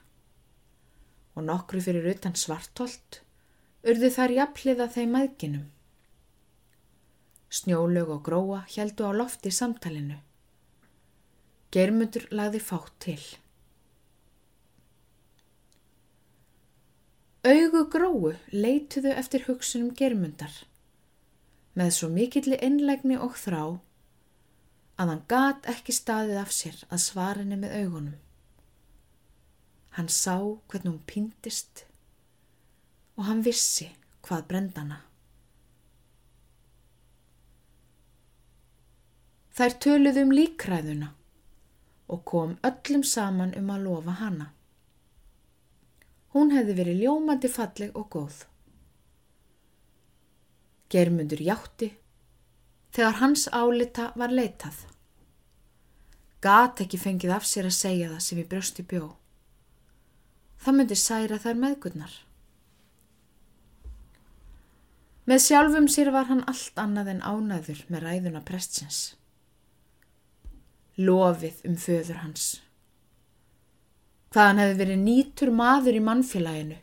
[1.40, 3.22] og nokkru fyrir utan svartolt
[3.88, 5.70] urðu þar jafnliða þeim maðginum.
[7.56, 10.18] Snjólög og Gróa heldu á lofti samtalinu.
[11.72, 13.22] Germundur lagði fátt til.
[17.48, 20.52] Augu Gróu leituðu eftir hugsunum Germundar
[21.80, 23.64] með svo mikilli innlegni og þrá
[25.02, 28.18] að hann gat ekki staðið af sér að svarinni með augunum.
[29.98, 30.36] Hann sá
[30.72, 31.86] hvernig hún pýndist
[33.18, 33.90] og hann vissi
[34.26, 35.00] hvað brendana.
[39.58, 41.10] Þær töluðu um líkræðuna
[42.12, 44.48] og kom öllum saman um að lofa hana.
[46.32, 48.38] Hún hefði verið ljómandi falleg og góð.
[50.92, 51.92] Germundur játti
[52.92, 54.88] þegar hans álita var leitað.
[56.42, 59.14] Gat ekki fengið af sér að segja það sem í brösti bjó.
[60.62, 62.16] Það myndi særa þær meðgurnar.
[65.30, 69.02] Með sjálfum sér var hann allt annað en ánæður með ræðuna prestsins.
[70.98, 72.48] Lofið um föður hans.
[74.34, 76.82] Hvað hann hefði verið nýtur maður í mannfélaginu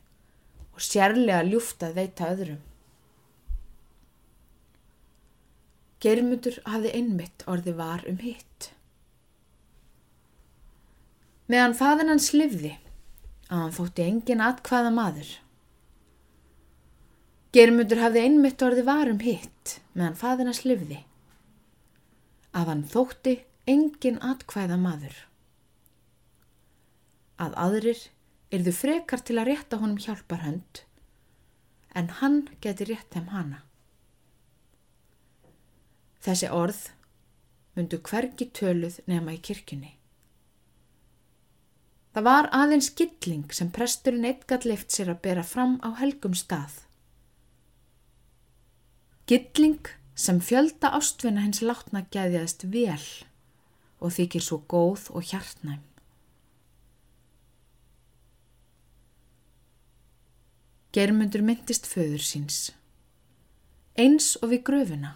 [0.71, 2.63] og sérlega ljúft að veita öðrum.
[6.05, 8.73] Geirmundur hafði einmitt orði var um hitt
[11.49, 12.75] meðan faðin hans livði
[13.49, 15.29] að hann þótti engin atkvaða maður.
[17.57, 20.99] Germundur hafði einmitt orði varum hitt meðan faðin hans livði
[22.53, 23.35] að hann þótti
[23.69, 25.17] engin atkvæða maður.
[27.41, 28.05] Að aðrir
[28.53, 30.83] yrðu frekar til að rétta honum hjálpar hönd
[31.97, 33.63] en hann geti rétt þeim hana.
[36.25, 36.81] Þessi orð
[37.79, 39.93] myndu hvergi töluð nema í kirkjunni.
[42.17, 46.81] Það var aðeins gilling sem presturinn eitthvað leift sér að bera fram á helgum stað.
[49.31, 53.05] Gilling sem fjölda ástvinna hins látna gæðjaðist vel
[54.03, 55.85] og þykir svo góð og hjartnæm.
[60.97, 62.73] Germundur myndist föður síns,
[63.95, 65.13] eins og við gröfuna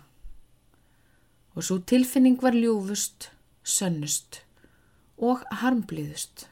[1.55, 3.31] og svo tilfinning var ljúfust,
[3.65, 4.43] sönnust
[5.19, 6.47] og harmblíðust.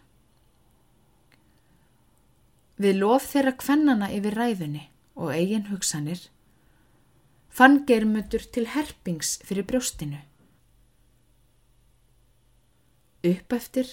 [2.81, 4.87] Við lof þeirra kvennana yfir ræðunni
[5.21, 6.29] og eigin hugsanir
[7.51, 10.21] fann germundur til herpings fyrir brjóstinu.
[13.27, 13.91] Upp eftir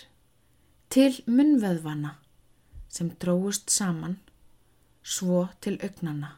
[0.94, 2.14] til munveðvana
[2.88, 4.16] sem dróðust saman
[5.04, 6.38] svo til augnana.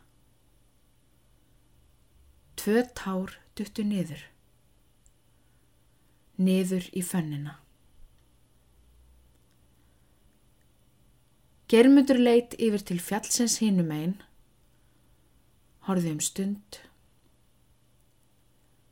[2.57, 4.23] Tvö tár duttu niður,
[6.39, 7.57] niður í fönnina.
[11.69, 14.15] Germundur leitt yfir til fjallsins hinum einn,
[15.85, 16.79] horfið um stund,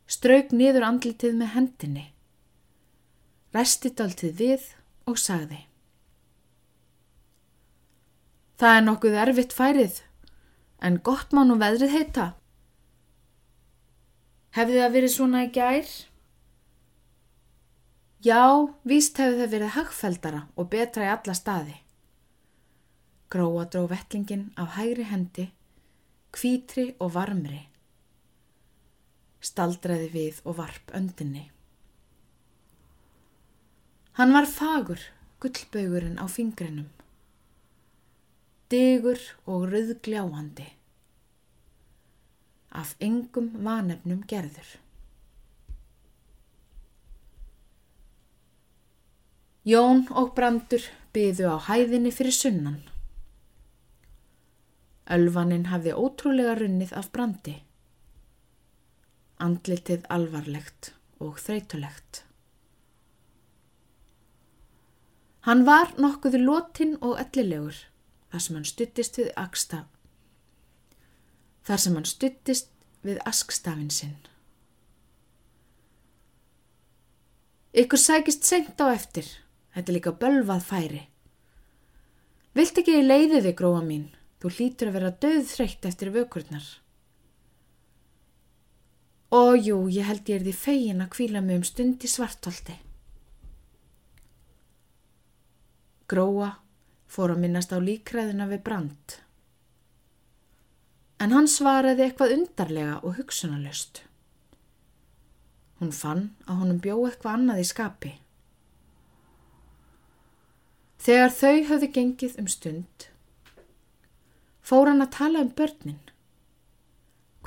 [0.05, 2.03] strauk niður andlitið með hendinni,
[3.55, 4.67] resti daltið við
[5.09, 5.63] og sagði.
[8.61, 9.97] Það er nokkuð erfitt færið,
[10.81, 12.27] en gott má nú veðrið heita.
[14.57, 15.89] Hefði það verið svona í gær?
[18.25, 21.75] Já, víst hefði það verið hagfeldara og betra í alla staði.
[23.29, 25.45] Gróa dró vettlingin af hægri hendi,
[26.33, 27.59] kvítri og varmri.
[29.37, 31.43] Staldraði við og varp öndinni.
[34.17, 34.97] Hann var fagur,
[35.37, 36.89] gullbaugurinn á fingrinum.
[38.73, 40.65] Digur og rauðgljáhandi.
[42.73, 44.79] Af engum vanefnum gerður.
[49.67, 52.77] Jón og Brandur byðu á hæðinni fyrir sunnan.
[55.11, 57.55] Ölvanin hafði ótrúlega runnið af brandi.
[59.43, 62.21] Andlitið alvarlegt og þreytulegt.
[65.47, 67.81] Hann var nokkuðu lotinn og ellilegur
[68.31, 69.81] þar sem hann stuttist við aksta.
[71.67, 72.71] Þar sem hann stuttist
[73.03, 74.15] við askstafin sinn.
[77.75, 79.27] Ykkur sækist senkt á eftir.
[79.77, 81.03] Þetta er líka bölvað færi.
[82.57, 84.07] Vilt ekki leiði þig, gróa mín?
[84.41, 86.65] Þú hlýtur að vera döðþreytt eftir vökurnar.
[89.29, 92.79] Ójú, ég held ég er því fegin að kvíla mig um stund í svartolti.
[96.09, 96.51] Gróa
[97.05, 99.17] fór að minnast á líkræðina við brand.
[101.21, 104.07] En hann svaraði eitthvað undarlega og hugsunalöst.
[105.77, 108.17] Hún fann að honum bjó eitthvað annað í skapi.
[111.07, 113.03] Þegar þau höfðu gengið um stund,
[114.59, 116.01] fór hann að tala um börnin,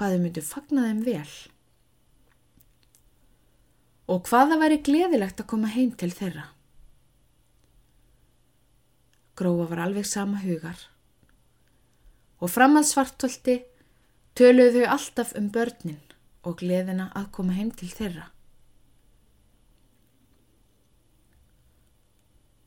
[0.00, 1.34] hvað þau myndu fagna þeim vel
[4.10, 6.46] og hvaða væri gleðilegt að koma heim til þeirra.
[9.36, 10.88] Gróa var alveg sama hugar
[12.40, 13.60] og fram að svartolti
[14.40, 16.00] töluðu þau alltaf um börnin
[16.48, 18.30] og gleðina að koma heim til þeirra.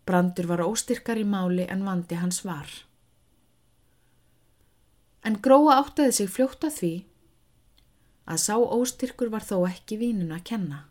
[0.07, 2.67] Brandur var óstyrkar í máli en vandi hans var.
[5.23, 6.93] En Gróa áttaði sig fljótt að því
[8.33, 10.81] að sá óstyrkur var þó ekki vínun að kenna.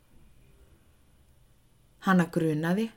[2.08, 2.88] Hanna grunaði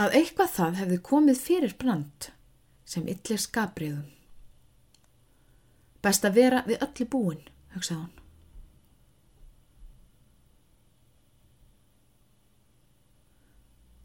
[0.00, 2.32] að eitthvað það hefði komið fyrir brand
[2.88, 4.08] sem yllir skabriðum.
[6.02, 7.44] Best að vera við öllu búin,
[7.76, 8.21] hugsaði hún.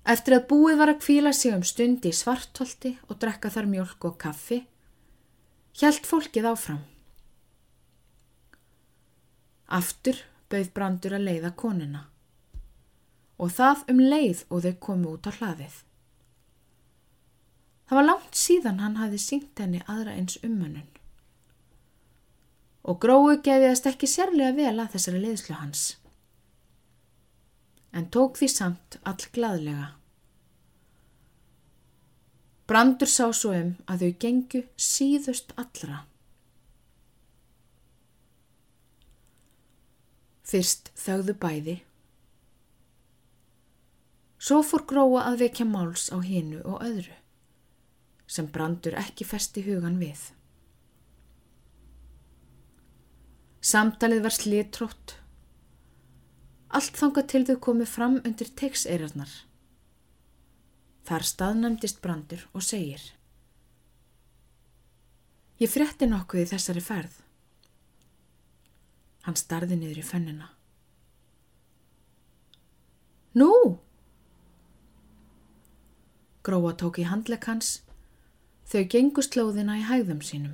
[0.07, 4.05] Eftir að búið var að kvíla sig um stundi í svartholti og drekka þar mjölk
[4.07, 4.61] og kaffi,
[5.75, 6.83] hjælt fólkið áfram.
[9.67, 12.05] Aftur bauð brandur að leiða konuna
[13.37, 15.75] og það um leið og þau komu út á hlaðið.
[17.87, 20.89] Það var langt síðan hann hafi sínt henni aðra eins umönnun.
[22.87, 25.83] Og grói gefiðast ekki sérlega vel að þessari leiðslu hans.
[27.95, 29.93] En tók því samt all gladlega.
[32.67, 36.03] Brandur sá svo um að þau gengu síðust allra.
[40.47, 41.77] Fyrst þauðu bæði
[44.47, 47.15] Svo fór gróa að vekja máls á hinu og öðru,
[48.29, 50.21] sem brandur ekki festi hugan við.
[53.59, 55.15] Samtalið var slítrótt.
[56.75, 59.31] Allt þangað til þau komið fram undir teikseirarnar.
[61.07, 63.13] Þar staðnæmdist brandur og segir
[65.57, 67.15] Ég frétti nokkuð í þessari ferð.
[69.25, 70.51] Hann starði niður í fönnina.
[73.37, 73.49] Nú,
[76.47, 77.81] Gróa tók í handlegg hans.
[78.71, 80.53] Þau gengu slóðina í hægðum sínum.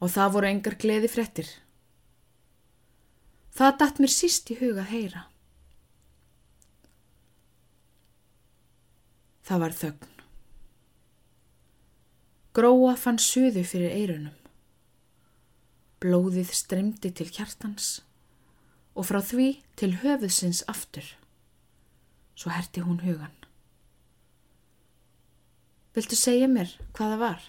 [0.00, 1.50] Og það voru engar gleði frettir.
[3.52, 5.26] Það datt mér síst í huga að heyra.
[9.42, 10.08] Það var þögn.
[12.56, 14.38] Gróa fann suðu fyrir eirunum.
[16.02, 18.00] Blóðið streymdi til hjartans
[18.92, 19.48] og frá því
[19.80, 21.06] til höfuðsins aftur.
[22.36, 23.34] Svo herti hún hugan.
[25.92, 27.42] Viltu segja mér hvaða var?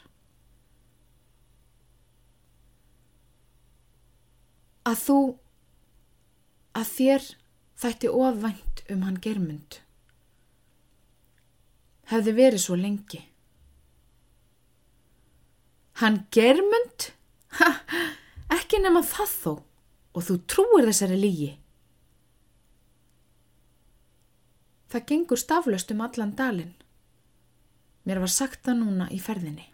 [4.84, 5.18] Að þú,
[6.78, 7.28] að þér
[7.84, 9.80] þætti ofvænt um hann germund.
[12.12, 13.22] Hefði verið svo lengi.
[16.02, 17.12] Hann germund?
[17.60, 17.70] Ha,
[18.58, 19.52] ekki nema það þó
[20.14, 21.52] og þú trúir þessari lígi.
[24.94, 26.74] Það gengur staflöst um allan dalin.
[28.06, 29.70] Mér var sagt það núna í ferðinni.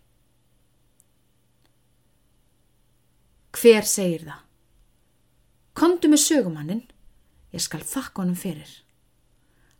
[3.60, 4.46] Hver segir það?
[5.80, 6.82] Kondu með sögumannin,
[7.56, 8.72] ég skal þakka honum fyrir.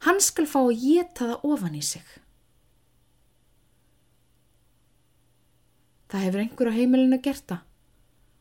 [0.06, 2.06] Hann skal fá að geta það ofan í sig.
[6.10, 7.66] Það hefur einhver á heimilinu gert það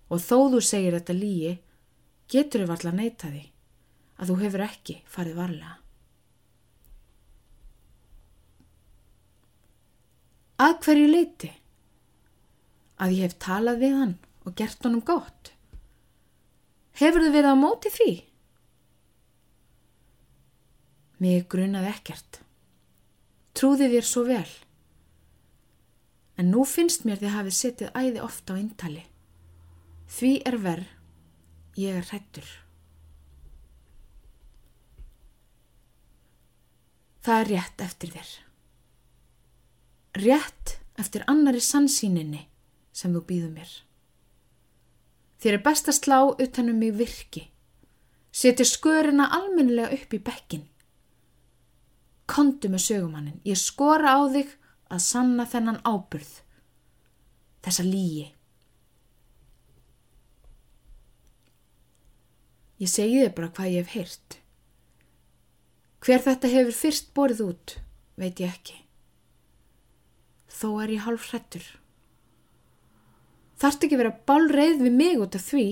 [0.09, 1.51] og þó þú segir þetta lígi,
[2.31, 3.43] getur þau varla neyta því
[4.23, 5.75] að þú hefur ekki farið varlega.
[10.63, 11.53] Að hverju leiti?
[13.03, 15.58] Að ég hef talað við hann og gert honum gott.
[16.99, 18.13] Hefur þið verið á móti því?
[21.23, 22.41] Mig grunaði ekkert.
[23.59, 24.49] Trúði þér svo vel.
[26.39, 29.05] En nú finnst mér þið hafið setið æði ofta á eintali.
[30.09, 30.91] Því er verð,
[31.79, 32.51] ég er hrættur.
[37.23, 38.37] Það er rétt eftir þér
[40.19, 42.47] rétt eftir annari sannsýninni
[42.93, 43.71] sem þú býðu mér.
[45.39, 47.45] Þér er best að slá utanum mig virki.
[48.35, 50.65] Seti skörina almennilega upp í bekkin.
[52.29, 53.39] Kondu með sögumannin.
[53.47, 54.51] Ég skora á þig
[54.91, 56.33] að sanna þennan ábyrð.
[57.65, 58.27] Þessa lígi.
[62.79, 64.41] Ég segi þið bara hvað ég hef heyrt.
[66.03, 67.79] Hver þetta hefur fyrst borið út,
[68.19, 68.85] veit ég ekki
[70.59, 71.67] þó er ég hálf hrettur.
[73.59, 75.67] Þarft ekki vera bálreið við mig út af því.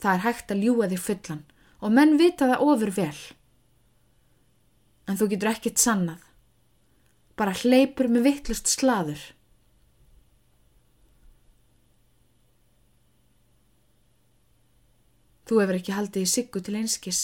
[0.00, 1.44] Það er hægt að ljúa þig fullan
[1.80, 3.18] og menn vita það ofur vel.
[5.10, 6.22] en þú getur ekkit sannað.
[7.34, 9.22] Bara hleypur með vittlust slaður.
[15.50, 17.22] Þú hefur ekki haldið í siggu til einskis,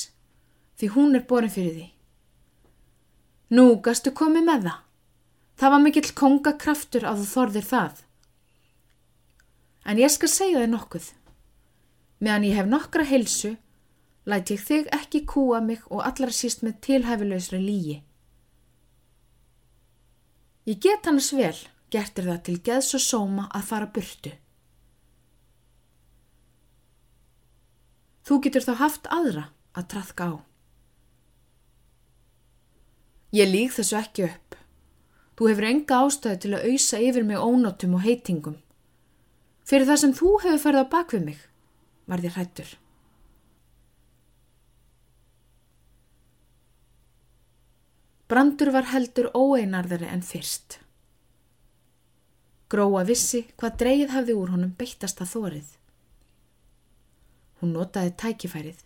[0.80, 1.86] því hún er borin fyrir því.
[3.54, 4.85] Nú, gastu komið með það.
[5.56, 8.02] Það var mikill kongakraftur að þú þorðir það.
[9.86, 11.06] En ég skal segja þig nokkuð.
[12.20, 13.54] Meðan ég hef nokkra helsu,
[14.28, 18.00] læt ég þig ekki kúa mig og allra síst með tilhæfilegsra lígi.
[20.66, 21.56] Ég get hannes vel,
[21.94, 24.32] gertir það til geðs og sóma að fara burtu.
[28.26, 29.44] Þú getur þá haft aðra
[29.78, 30.34] að trafka á.
[33.36, 34.56] Ég lík þessu ekki upp.
[35.36, 38.56] Þú hefur enga ástæði til að auðsa yfir mig ónótum og heitingum.
[39.68, 41.38] Fyrir það sem þú hefur ferðað bak við mig,
[42.08, 42.70] var þér hættur.
[48.26, 50.80] Brandur var heldur óeinarðari en fyrst.
[52.72, 55.68] Gróa vissi hvað dreigið hafði úr honum beittast að þórið.
[57.60, 58.80] Hún notaði tækifærið.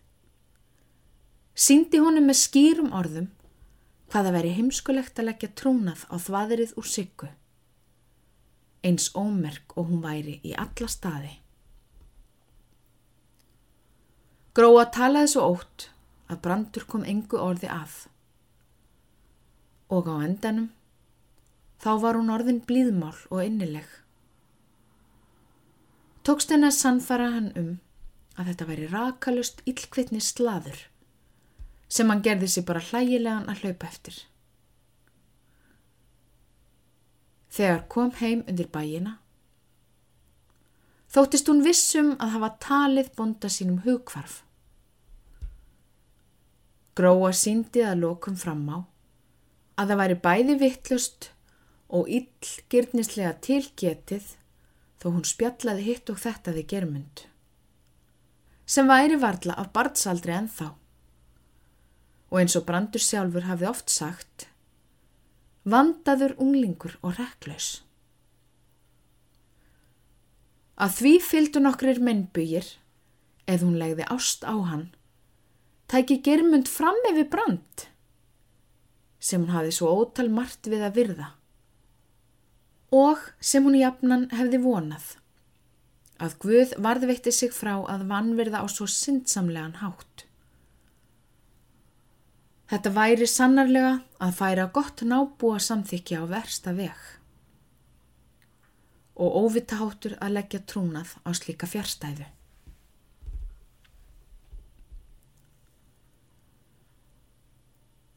[1.56, 3.30] Sýndi honum með skýrum orðum
[4.10, 7.28] hvaða veri heimskulegt að leggja trúnað á þvaðrið úr sykku.
[8.86, 11.36] Eins ómerk og hún væri í alla staði.
[14.56, 15.90] Gróa talaði svo ótt
[16.30, 17.94] að brandur kom engu orði að.
[19.94, 20.70] Og á endanum
[21.82, 23.86] þá var hún orðin blíðmál og innileg.
[26.26, 27.70] Tókst henni að sannfara hann um
[28.36, 30.82] að þetta væri rakalust illkvittni slaður
[31.90, 34.18] sem hann gerði sér bara hlægilegan að hlaupa eftir.
[37.50, 39.16] Þegar kom heim undir bæina,
[41.10, 44.44] þóttist hún vissum að hafa talið bonda sínum hugkvarf.
[46.94, 48.78] Gróa síndi að lokum fram á
[49.80, 51.30] að það væri bæði vittlust
[51.90, 54.34] og illgirnislega tilgetið
[55.00, 57.24] þó hún spjallaði hitt og þetta þið germund
[58.70, 60.79] sem væri varla af barnsaldri en þá.
[62.30, 64.46] Og eins og Brandur sjálfur hafði oft sagt,
[65.66, 67.80] vandaður unglingur og reklaus.
[70.80, 72.64] Að því fylgdu nokkrir mennbygir,
[73.50, 74.86] eða hún legði ást á hann,
[75.90, 77.86] tæki germund fram yfir Brand,
[79.20, 81.32] sem hún hafi svo ótal margt við að virða,
[82.94, 85.16] og sem hún jafnan hefði vonað
[86.20, 90.26] að Guð varðveitti sig frá að vannverða á svo syndsamlegan hátt.
[92.70, 97.06] Þetta væri sannarlega að færa gott nábúa samþykja á versta veg
[99.20, 102.28] og óvitaháttur að leggja trúnað á slíka fjárstæðu.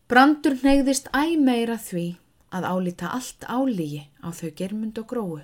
[0.07, 2.05] Brandur neyðist æg meira því
[2.53, 5.39] að álita allt álígi á þau germund og gróu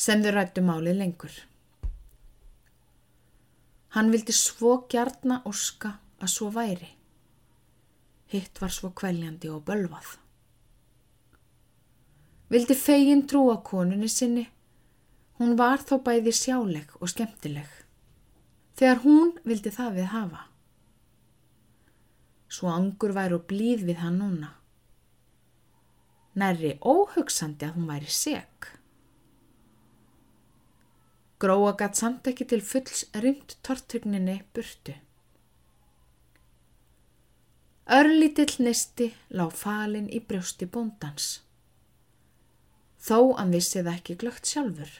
[0.00, 1.34] sem þau rættu málið lengur.
[3.92, 6.88] Hann vildi svo gjarna orska að svo væri.
[8.30, 10.16] Hitt var svo kvæljandi og bölvað.
[12.50, 14.46] Vildi fegin trúa konunni sinni.
[15.38, 17.68] Hún var þó bæði sjáleg og skemmtileg.
[18.78, 20.44] Þegar hún vildi það við hafa.
[22.50, 24.54] Svo angur væri og blíð við hann núna.
[26.38, 28.70] Nærri óhugsandi að hún væri seg.
[31.40, 34.94] Gróa gatt samt ekki til fulls rymt tortrygninni burtu.
[37.90, 41.40] Örlítill nesti lág falin í brjósti bóndans.
[43.02, 44.92] Þó hann vissi það ekki glögt sjálfur.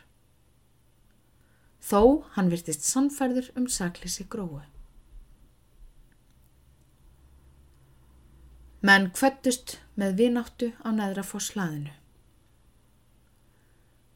[1.87, 4.65] Þó hann virtist sannfærður um saklisi gróu.
[8.83, 11.95] Menn kvettust með vináttu á neðra fór slaðinu.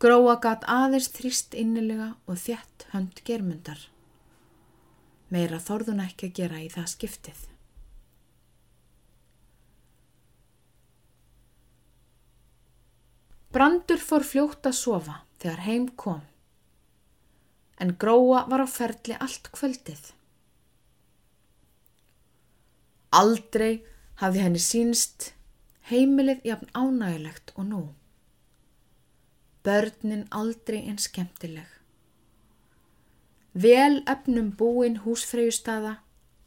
[0.03, 3.87] Gróa gat aðeins þrýst innilega og þjætt hönd germundar.
[5.31, 7.51] Meira þorðun ekki að gera í það skiptið.
[13.55, 16.22] Brandur fór fljótt að sofa þegar heim kom.
[17.78, 20.11] En Gróa var á ferli allt kvöldið.
[23.14, 23.84] Aldrei
[24.22, 25.32] hafði henni sínst
[25.90, 27.84] heimilið jafn ánægilegt og nú
[29.64, 31.68] börnin aldrei en skemmtileg.
[33.55, 35.94] Vel efnum búin húsfreyjustada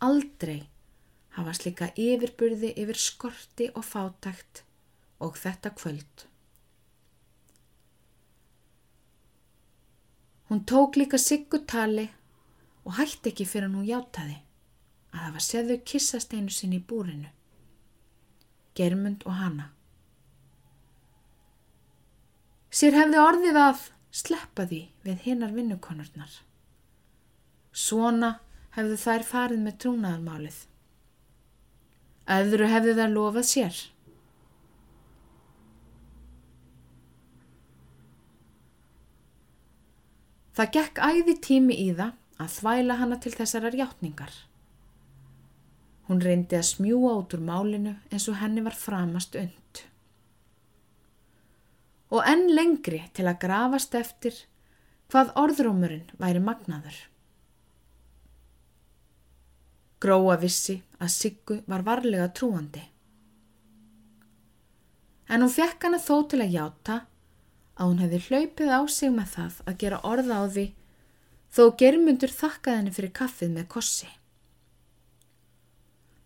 [0.04, 0.68] aldrei
[1.38, 4.62] hafa slika yfirburði yfir skorti og fátækt
[5.24, 6.28] og þetta kvöld.
[10.50, 12.08] Hún tók líka siggu tali
[12.86, 14.38] og hætti ekki fyrir hún hjátaði
[15.12, 17.32] að það var seðu kissast einu sinni í búrinu.
[18.78, 19.72] Germund og hana.
[22.72, 26.32] Sér hefði orðið að sleppa því við hinnar vinnukonurnar.
[27.74, 28.38] Svona
[28.78, 30.58] hefðu þær farið með trúnaðarmálið.
[32.38, 33.80] Öðru hefðu þær lofað sér.
[40.58, 44.32] Það gekk æði tími í það að þvæla hana til þessarar hjáttningar.
[46.08, 49.82] Hún reyndi að smjúa út úr málinu eins og henni var framast und.
[52.10, 54.40] Og enn lengri til að grafast eftir
[55.12, 56.98] hvað orðrómurinn væri magnaður.
[60.02, 62.82] Gróa vissi að Siggu var varlega trúandi.
[65.30, 66.98] En hún fekk hana þó til að hjáta
[67.78, 70.66] að hún hefði hlaupið á sig með það að gera orða á því
[71.54, 74.10] þó germundur þakkaði henni fyrir kaffið með kossi.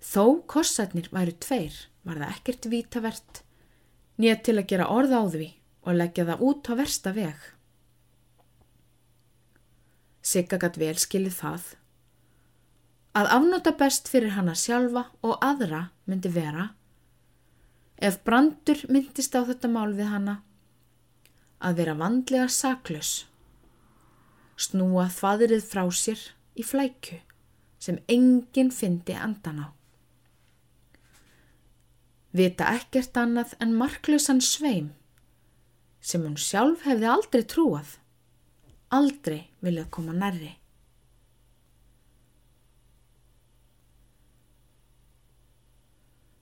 [0.01, 1.75] Þó kossarnir væru tveir
[2.07, 3.43] var það ekkert vítavert
[4.17, 5.49] nýja til að gera orða á því
[5.81, 7.45] og leggja það út á versta veg.
[10.21, 11.69] Sigga gætt vel skilið það
[13.17, 16.69] að afnóta best fyrir hana sjálfa og aðra myndi vera
[18.01, 20.37] ef brandur myndist á þetta mál við hana
[21.61, 23.25] að vera vandlega saklaus,
[24.57, 26.21] snúa þvaðrið frá sér
[26.57, 27.19] í flækju
[27.81, 29.67] sem enginn fyndi andan á.
[32.31, 34.91] Vita ekkert annað en marklausan sveim
[36.01, 37.97] sem hún sjálf hefði aldrei trúað,
[38.89, 40.55] aldrei viljað koma nærri.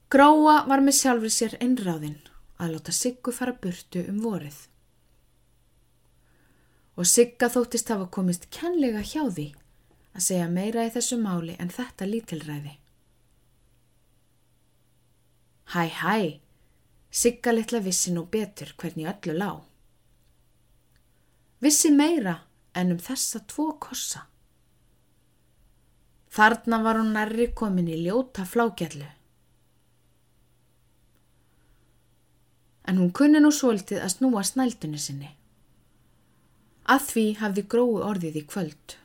[0.09, 2.21] Gráa var með sjálfur sér einráðinn
[2.57, 4.68] að láta Siggu fara burtu um vorið
[6.99, 9.47] og Sigga þóttist hafa komist kennlega hjá því
[10.17, 12.73] að segja meira í þessu máli en þetta lítilræði.
[15.71, 16.17] Hæ, hæ,
[17.09, 19.51] Sigga litla vissi nú betur hvernig öllu lá.
[21.63, 22.35] Vissi meira
[22.75, 24.25] en um þessa tvo kossa.
[26.35, 29.07] Þarna var hún nærri komin í ljóta flágjallu.
[32.89, 35.38] En hún kunni nú svolítið að snúa snældunni sinni.
[36.89, 38.95] Að því hafði grói orðið í kvöld.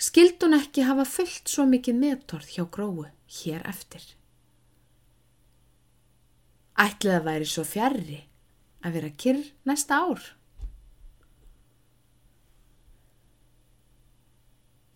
[0.00, 3.10] Skild hún ekki hafa fullt svo mikið metorð hjá grói
[3.40, 4.04] hér eftir.
[6.80, 8.22] Ætlið að væri svo fjarrri
[8.84, 10.24] að vera kyrr næsta ár.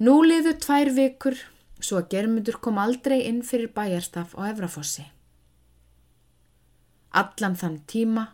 [0.01, 1.41] Nú liðu tvær vikur
[1.81, 5.05] svo að germundur kom aldrei inn fyrir bæjarstaf á Efrafossi.
[7.17, 8.31] Allan þann tíma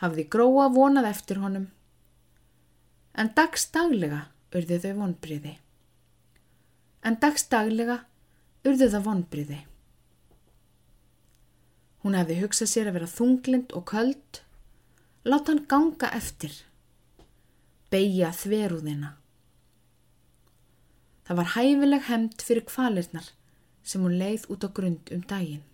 [0.00, 1.66] hafði gróa vonað eftir honum,
[3.14, 4.26] en dagstaglega
[4.56, 5.56] urðu þau vonbriði.
[7.04, 8.00] En dagstaglega
[8.64, 9.60] urðu það vonbriði.
[12.00, 14.40] Hún hefði hugsað sér að vera þunglind og köld,
[15.28, 16.54] láta hann ganga eftir,
[17.92, 19.16] beigja þverúðina.
[21.28, 23.28] Það var hæfileg hemmt fyrir kvalirnar
[23.86, 25.69] sem hún leið út á grund um daginn.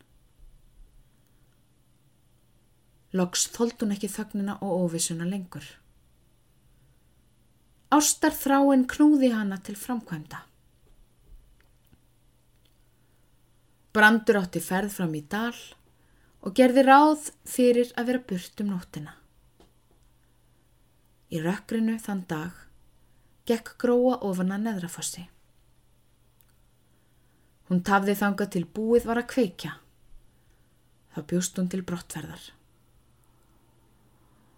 [3.14, 5.66] Loks þóld hún ekki þögnina og óvissuna lengur.
[7.94, 10.42] Ástar þráinn knúði hana til framkvæmda.
[13.94, 15.54] Brandur átti ferð fram í dal
[16.42, 19.14] og gerði ráð fyrir að vera burt um nóttina.
[21.30, 22.66] Í rökkrinu þann dag
[23.46, 25.24] gekk gróa ofan að neðrafossi.
[27.70, 29.72] Hún tafði þanga til búið var að kveikja.
[31.14, 32.55] Þá bjúst hún til brottferðar.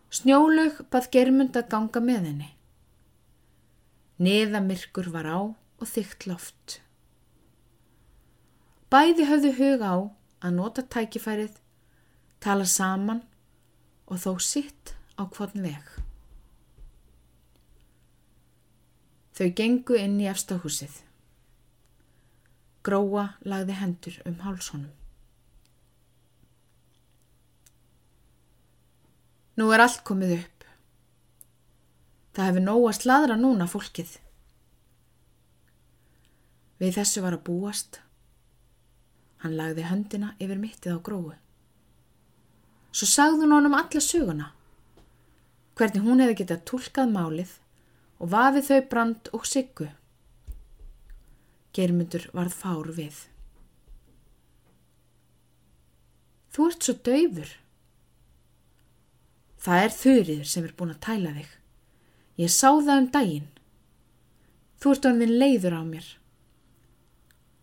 [0.08, 2.50] Snjólaug bað germund að ganga með henni.
[4.18, 6.78] Neðamirkur var á og þygt loft.
[8.88, 9.96] Bæði höfðu huga á
[10.48, 11.58] að nota tækifærið,
[12.40, 13.20] tala saman
[14.08, 15.90] og þó sitt á hvern veg.
[19.36, 21.02] Þau gengu inn í efstahúsið.
[22.82, 24.94] Gróa lagði hendur um hálshónum.
[29.58, 30.66] Nú er allt komið upp.
[32.36, 34.12] Það hefur nóg að sladra núna fólkið.
[36.78, 37.98] Við þessu var að búast.
[39.42, 41.34] Hann lagði höndina yfir mittið á gróu.
[42.94, 44.52] Svo sagði hún honum alla söguna.
[45.78, 47.58] Hvernig hún hefði getað tólkað málið
[48.18, 49.90] og vafið þau brand og siggu.
[51.74, 53.24] Germundur varð fár við.
[56.54, 57.58] Þú ert svo döfur.
[59.58, 61.50] Það er þurriður sem er búin að tæla þig.
[62.38, 63.48] Ég sá það um daginn.
[64.78, 66.06] Þú ert orðin leiður á mér.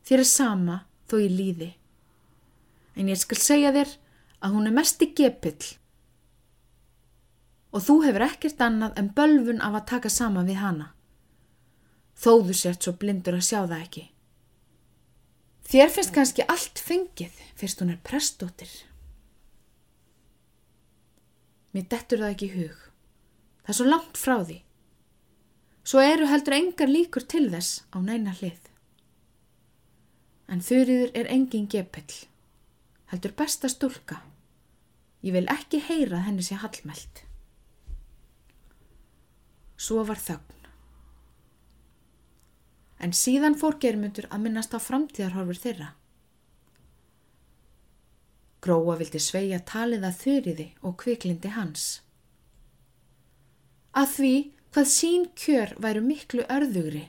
[0.06, 1.72] Þér er sama þó ég líði.
[3.00, 3.96] En ég skal segja þér
[4.44, 5.76] að hún er mest í gepill
[7.76, 10.94] og þú hefur ekkert annað en bölfun af að taka sama við hana.
[12.16, 14.04] Þóðu sért svo blindur að sjá það ekki.
[15.66, 18.72] Þér finnst kannski allt fengið fyrst hún er prestóttir.
[21.76, 22.76] Mér dettur það ekki í hug.
[23.66, 24.62] Það er svo langt frá því.
[25.86, 28.70] Svo eru heldur engar líkur til þess á neina hlið.
[30.48, 32.16] En þurriður er engin gepill.
[33.12, 34.22] Heldur besta stúlka.
[35.26, 37.26] Ég vil ekki heyra henni sé hallmælt.
[39.76, 40.64] Svo var þögn.
[43.04, 45.92] En síðan fór germundur að minnast á framtíðarhorfur þeirra.
[48.66, 51.86] Gróa vildi sveia talið að þurriði og kviklindi hans.
[53.94, 54.36] Að því
[54.74, 57.06] hvað sín kjör væru miklu örðugri.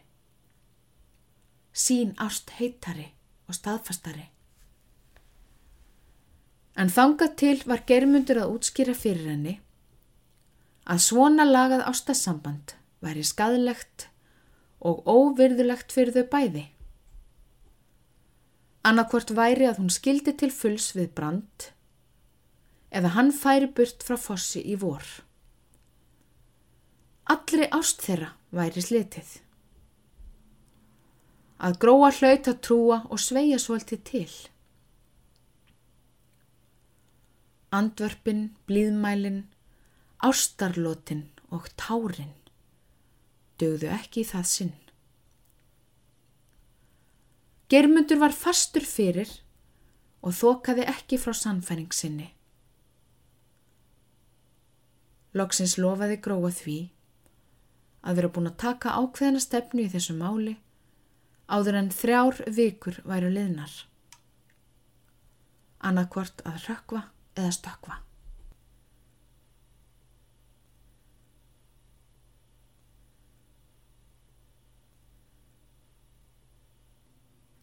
[1.72, 3.08] Sín ást heitari
[3.48, 4.28] og staðfastari.
[6.76, 9.56] En þangað til var germundur að útskýra fyrir henni
[10.86, 14.06] að svona lagað ástasamband væri skadlegt
[14.78, 16.64] og óvirðulegt fyrir þau bæði.
[18.86, 21.70] Annarkvort væri að hún skildi til fulls við brand
[22.96, 25.02] eða hann færi burt frá fossi í vor.
[27.34, 29.32] Allri ást þeirra væri slitið.
[31.66, 34.30] Að gróa hlaut að trúa og sveia svolítið til.
[37.74, 39.42] Andvörpin, blíðmælin,
[40.24, 42.32] Ástarlótin og tárin
[43.60, 44.74] dögðu ekki í það sinn.
[47.68, 49.30] Germundur var fastur fyrir
[50.22, 52.28] og þokaði ekki frá sannfæring sinni.
[55.36, 56.78] Lóksins lofaði gróa því
[58.06, 60.54] að vera búin að taka ákveðina stefnu í þessu máli
[61.50, 63.74] áður en þrjár vikur væru liðnar.
[65.82, 67.02] Annarkvort að rökva
[67.34, 68.05] eða stökva.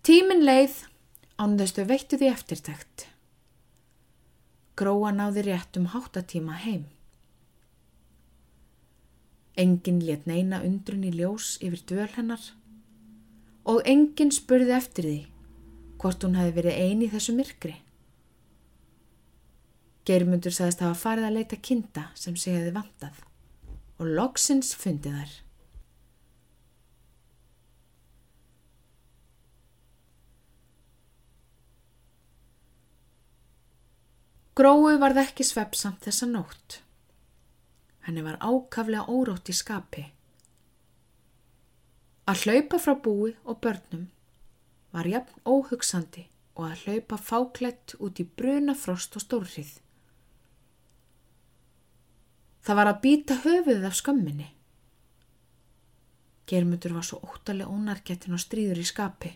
[0.04, 0.82] Tímin leið
[1.40, 3.06] ánðustu veittu því eftirtækt.
[4.76, 6.82] Gróa náði rétt um háttatíma heim.
[9.56, 12.50] Engin let neina undrun í ljós yfir döl hennar
[13.64, 15.22] og engin spurði eftir því
[16.04, 17.78] hvort hún hefði verið eini í þessu myrkri.
[20.04, 23.24] Geirmundur sagðist hafa farið að leita kinda sem sig hefði vantað
[24.04, 25.43] og loksins fundið þær.
[34.54, 36.76] Gróu varð ekki sveppsamt þessa nótt.
[38.06, 40.04] Henni var ákaflega órótt í skapi.
[42.30, 44.04] Að hlaupa frá búi og börnum
[44.94, 49.74] var jafn óhugsandi og að hlaupa fáklætt út í bruna frost og stórrið.
[52.62, 54.52] Það var að býta höfuðið af skömminni.
[56.46, 59.34] Germundur var svo óttalega ónargettin og stríður í skapi.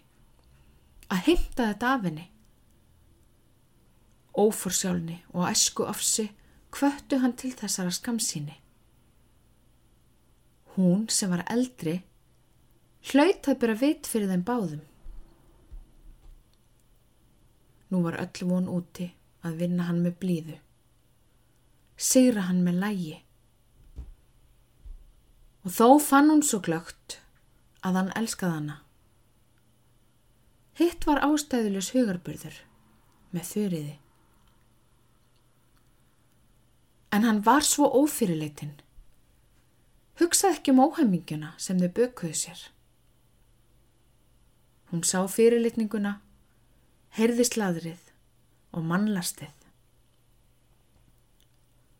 [1.09, 2.29] Að heimta þetta af henni
[4.37, 6.29] óforsjálni og æsku ofsi
[6.71, 8.55] kvöttu hann til þessara skamsíni.
[10.75, 12.01] Hún sem var eldri
[13.11, 14.83] hlaut að byrja vit fyrir þeim báðum.
[17.89, 19.11] Nú var öll von úti
[19.47, 20.57] að vinna hann með blíðu.
[21.97, 23.15] Sigra hann með lægi.
[25.65, 27.21] Og þó fann hún svo glögt
[27.81, 28.81] að hann elskaði hana.
[30.77, 32.59] Hitt var ástæðulegs hugarburður
[33.33, 33.95] með þurriði.
[37.11, 38.73] En hann var svo ófyrirleitin.
[40.19, 42.63] Hugsað ekki um óhæminguna sem þau bökuðu sér.
[44.91, 46.17] Hún sá fyrirleitninguna,
[47.17, 48.11] heyrði sladrið
[48.73, 49.53] og mannlastið.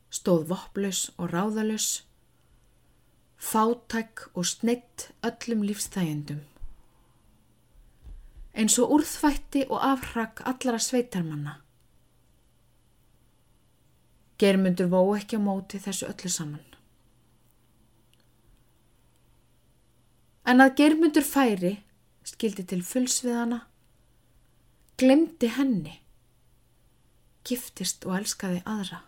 [0.10, 1.89] Stóð vopplaus og ráðalaus,
[3.38, 6.41] fátæk og sneitt öllum lífstægjendum.
[8.58, 11.60] Eins og úrþvætti og afhrak allara sveitarmanna.
[14.38, 16.65] Germundur vó ekki á móti þessu öllu saman.
[20.47, 21.73] En að germundur færi,
[22.23, 23.57] skildi til fulls við hana,
[25.01, 25.97] glemdi henni,
[27.43, 29.01] giftist og elskaði aðra.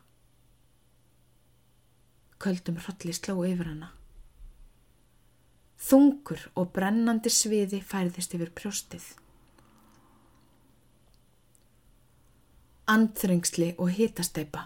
[2.44, 3.94] Köldum hrolli sló yfir hana.
[5.80, 9.06] Þungur og brennandi sviði færðist yfir prjóstið.
[12.92, 14.66] Andþrengsli og hitasteipa.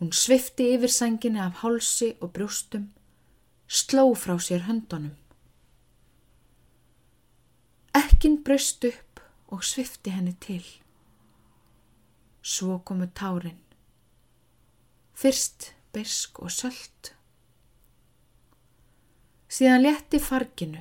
[0.00, 2.86] Hún svifti yfir senginni af hálsi og brjóstum,
[3.68, 5.12] sló frá sér höndunum.
[7.92, 9.20] Ekkin braust upp
[9.52, 10.64] og svifti henni til.
[12.42, 13.58] Svo komu tárin.
[15.12, 17.12] Fyrst besk og söllt.
[19.52, 20.80] Síðan létti farginu.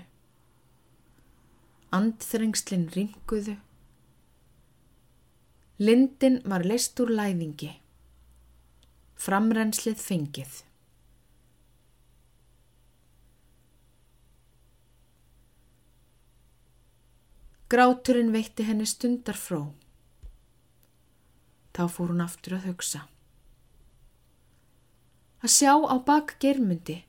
[1.92, 3.58] Andþrengslinn ringuðu.
[5.80, 7.74] Lindin var leist úr læðingi.
[9.20, 10.52] Framrenslið fengið.
[17.70, 19.60] Gráturinn veitti henni stundar fró.
[21.76, 23.04] Þá fór hún aftur að hugsa.
[25.44, 27.02] Að sjá á bak germundi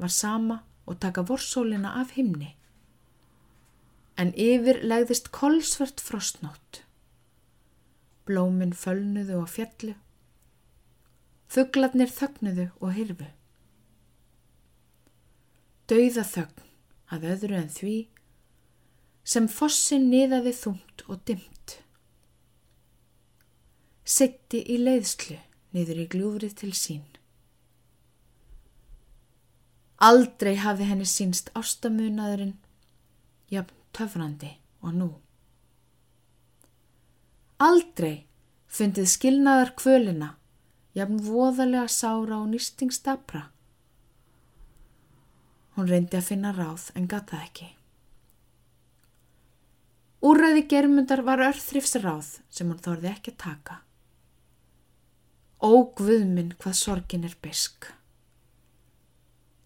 [0.00, 2.54] var sama og taka vorsólina af himni.
[4.16, 6.82] En yfir legðist kolsvert frostnótt.
[8.24, 9.94] Blóminn fölnuðu og fjallu.
[11.48, 13.28] Fugglarnir þögnuðu og hyrfu.
[15.88, 16.64] Dauða þögn
[17.08, 17.96] að öðru en því
[19.28, 21.78] sem fossin niðaði þungt og dimt.
[24.08, 25.38] Setti í leiðslu
[25.76, 27.04] niður í gljúfrið til sín.
[29.98, 32.54] Aldrei hafði henni sínst ástamunaðurinn,
[33.50, 35.08] jafn töfrandi og nú.
[37.58, 38.28] Aldrei
[38.70, 40.36] fundið skilnaðar kvölina,
[40.98, 43.46] jafn voðalega sára og nýstingstapra.
[45.78, 47.68] Hún reyndi að finna ráð en gata ekki.
[50.18, 53.76] Úræði germundar var örþrifsráð sem hún þorði ekki að taka.
[55.62, 57.86] Ó guðminn hvað sorgin er besk.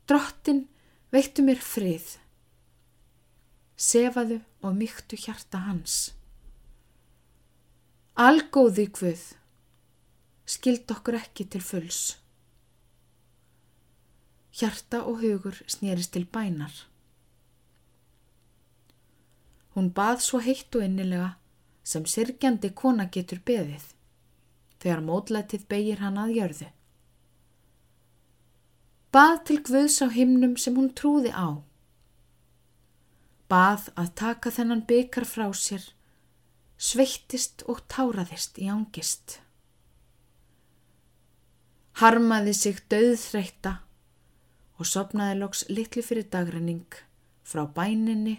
[0.09, 0.67] Drottin
[1.13, 2.19] veittu mér frið.
[3.81, 6.13] Sefaðu og myktu hjarta hans.
[8.21, 9.23] Algóði guð,
[10.45, 12.19] skild okkur ekki til fulls.
[14.53, 16.73] Hjarta og hugur snýrist til bænar.
[19.73, 21.33] Hún bað svo heitt og innilega
[21.83, 23.89] sem sirkjandi kona getur beðið
[24.83, 26.69] þegar mótlætið beigir hann að jörðu.
[29.13, 31.61] Bað til Guðs á himnum sem hún trúði á.
[33.53, 35.85] Bað að taka þennan byggar frá sér,
[36.81, 39.39] sveittist og táraðist í ángist.
[42.01, 43.75] Harmaði sig döðþreita
[44.81, 46.97] og sopnaði loks litli fyrir dagrenning
[47.45, 48.39] frá bæninni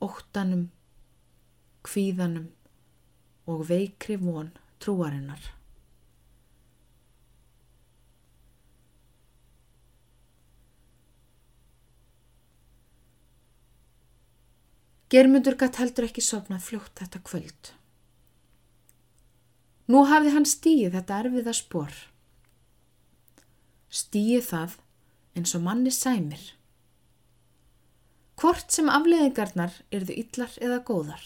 [0.00, 0.68] óttanum,
[1.84, 2.50] kvíðanum
[3.50, 5.40] og veikri von trúarinnar.
[15.10, 17.72] Germundur gatt heldur ekki sopnað fljótt þetta kvöld.
[19.90, 21.96] Nú hafði hann stíið þetta erfiða spór.
[23.90, 24.78] Stíið það
[25.36, 26.50] eins og manni sæmir
[28.40, 31.24] hvort sem afleðingarnar yrðu yllar eða góðar.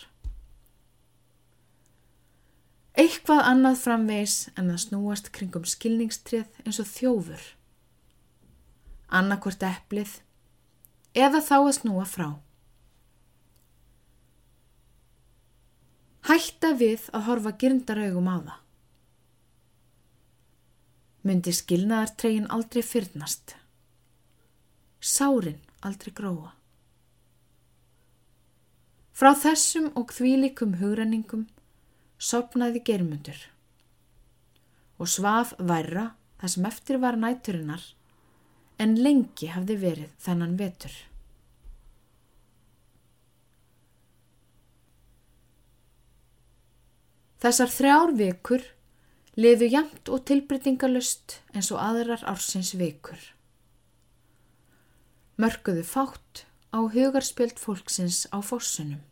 [2.98, 7.44] Eitthvað annað framvegs en að snúast kringum skilningstrið eins og þjófur.
[9.14, 10.16] Annarkvort eplið
[11.14, 12.28] eða þá að snúa frá.
[16.24, 18.63] Hætta við að horfa gyrndaraugum á það.
[21.24, 23.54] Myndi skilnaðartregin aldrei fyrnast.
[25.00, 26.50] Sárin aldrei gróa.
[29.14, 31.46] Frá þessum og þvílikum hugrenningum
[32.18, 33.40] sopnaði germundur
[34.98, 36.10] og svaf værra
[36.40, 37.84] það sem eftir var næturinnar
[38.84, 40.94] en lengi hafði verið þennan vetur.
[47.44, 48.62] Þessar þrjár vekur
[49.40, 53.18] liðu jamt og tilbreytingalust eins og aðrar ársins vekur.
[55.40, 59.02] Mörguðu fátt á hugarspjöld fólksins á fórsunum.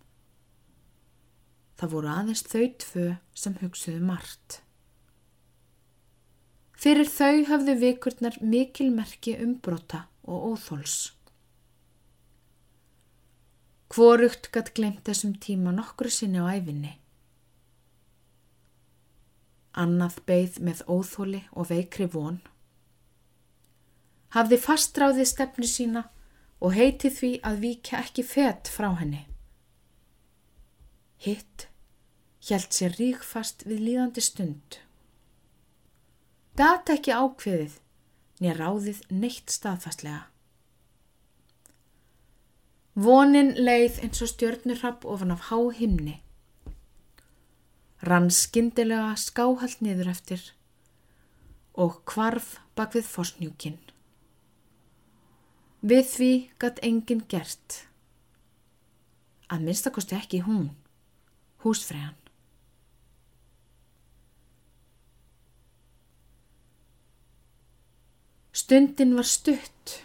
[1.78, 4.60] Það voru aðeins þau tvö sem hugsuðu margt.
[6.78, 11.12] Fyrir þau hafðu vikurnar mikil merki umbrota og óþóls.
[13.92, 17.01] Hvorugt gætt glemt þessum tíma nokkru sinni á æfinni.
[19.72, 22.40] Annað beigð með óþóli og veikri von.
[24.36, 26.06] Hafði fastráðið stefnu sína
[26.60, 29.26] og heiti því að vika ekki fett frá henni.
[31.22, 31.68] Hitt
[32.42, 34.78] hjælt sér ríkfast við líðandi stund.
[36.58, 37.78] Gata ekki ákveðið
[38.42, 40.26] nýja ráðið neitt staðfastlega.
[42.92, 46.18] Vonin leið eins og stjörnurrapp ofan af há himni
[48.02, 50.42] rann skindilega skáhald niður eftir
[51.78, 53.78] og kvarf bak við forsnjúkin.
[55.82, 56.32] Við því
[56.62, 57.78] gatt enginn gert.
[59.52, 60.68] Að minnstakosti ekki hún,
[61.64, 62.18] húsfræðan.
[68.52, 69.96] Stundin var stutt.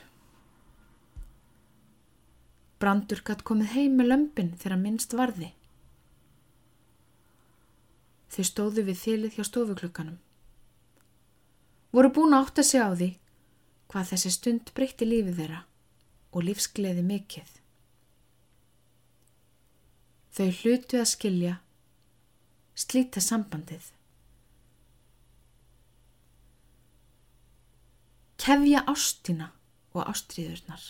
[2.80, 5.52] Brandur gatt komið heim með lömpin þegar minnst varði.
[8.34, 10.18] Þau stóðu við þilið hjá stofuklukkanum.
[11.96, 13.10] Voru búin að átta sig á því
[13.88, 15.62] hvað þessi stund breytti lífið þeirra
[16.36, 17.48] og lífsgleði mikill.
[20.38, 21.54] Þau hlutu að skilja,
[22.78, 23.88] slíta sambandið.
[28.38, 29.50] Kefja ástina
[29.96, 30.84] og ástriðurnar.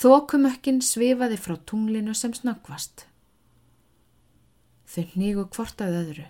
[0.00, 3.02] Þokumökkin svifaði frá tunglinu sem snöggvast.
[4.88, 6.24] Þau nýgu hvort að öðru.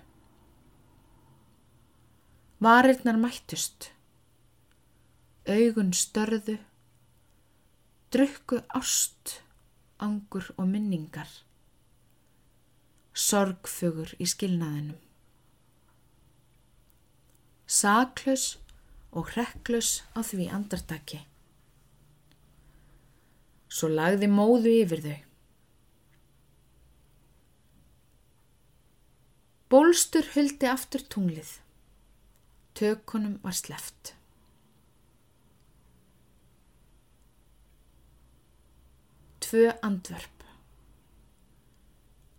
[2.59, 3.93] Varirnar mættust.
[5.47, 6.59] Augun störðu.
[8.11, 9.37] Drukku ást,
[10.03, 11.31] angur og minningar.
[13.15, 14.99] Sorgfugur í skilnaðinum.
[17.71, 18.57] Saklaus
[19.15, 21.30] og hrekklaus á því andartaki.
[23.71, 25.19] Svo lagði móðu yfir þau.
[29.71, 31.53] Bólstur huldi aftur tunglið.
[32.75, 34.17] Tökunum var sleft.
[39.47, 40.43] Tvö andverp.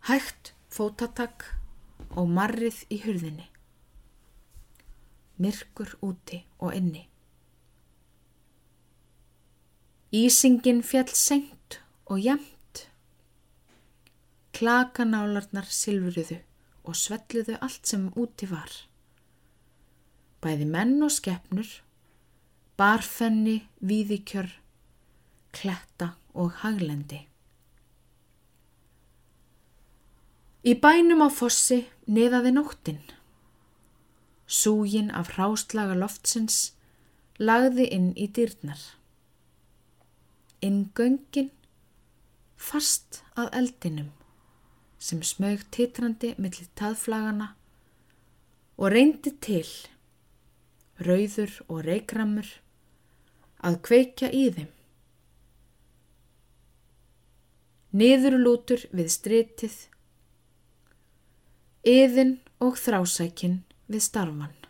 [0.10, 1.48] Hægt fótatak
[2.20, 3.48] og marrið í hurðinni.
[5.40, 7.11] Myrkur úti og inni.
[10.12, 12.80] Ísingin fjall sengt og jæmt.
[14.52, 16.42] Klakanálarnar silfruðu
[16.84, 18.74] og svelluðu allt sem úti var.
[20.44, 21.72] Bæði menn og skeppnur,
[22.76, 24.52] barfenni, víðikjör,
[25.56, 27.24] kletta og haglendi.
[30.68, 33.04] Í bænum á fossi neðaði nóttin.
[34.44, 36.74] Súgin af hráslaga loftsins
[37.40, 38.92] lagði inn í dýrnar
[40.66, 41.50] inn göngin
[42.62, 44.12] fast að eldinum
[45.02, 47.56] sem smög titrandi millir taðflagana
[48.82, 49.66] og reyndi til,
[51.02, 52.48] rauður og reikramur,
[53.62, 54.70] að kveikja í þeim.
[57.98, 59.76] Niðurlútur við stritið,
[61.86, 64.61] yðin og þrásækin við starfan.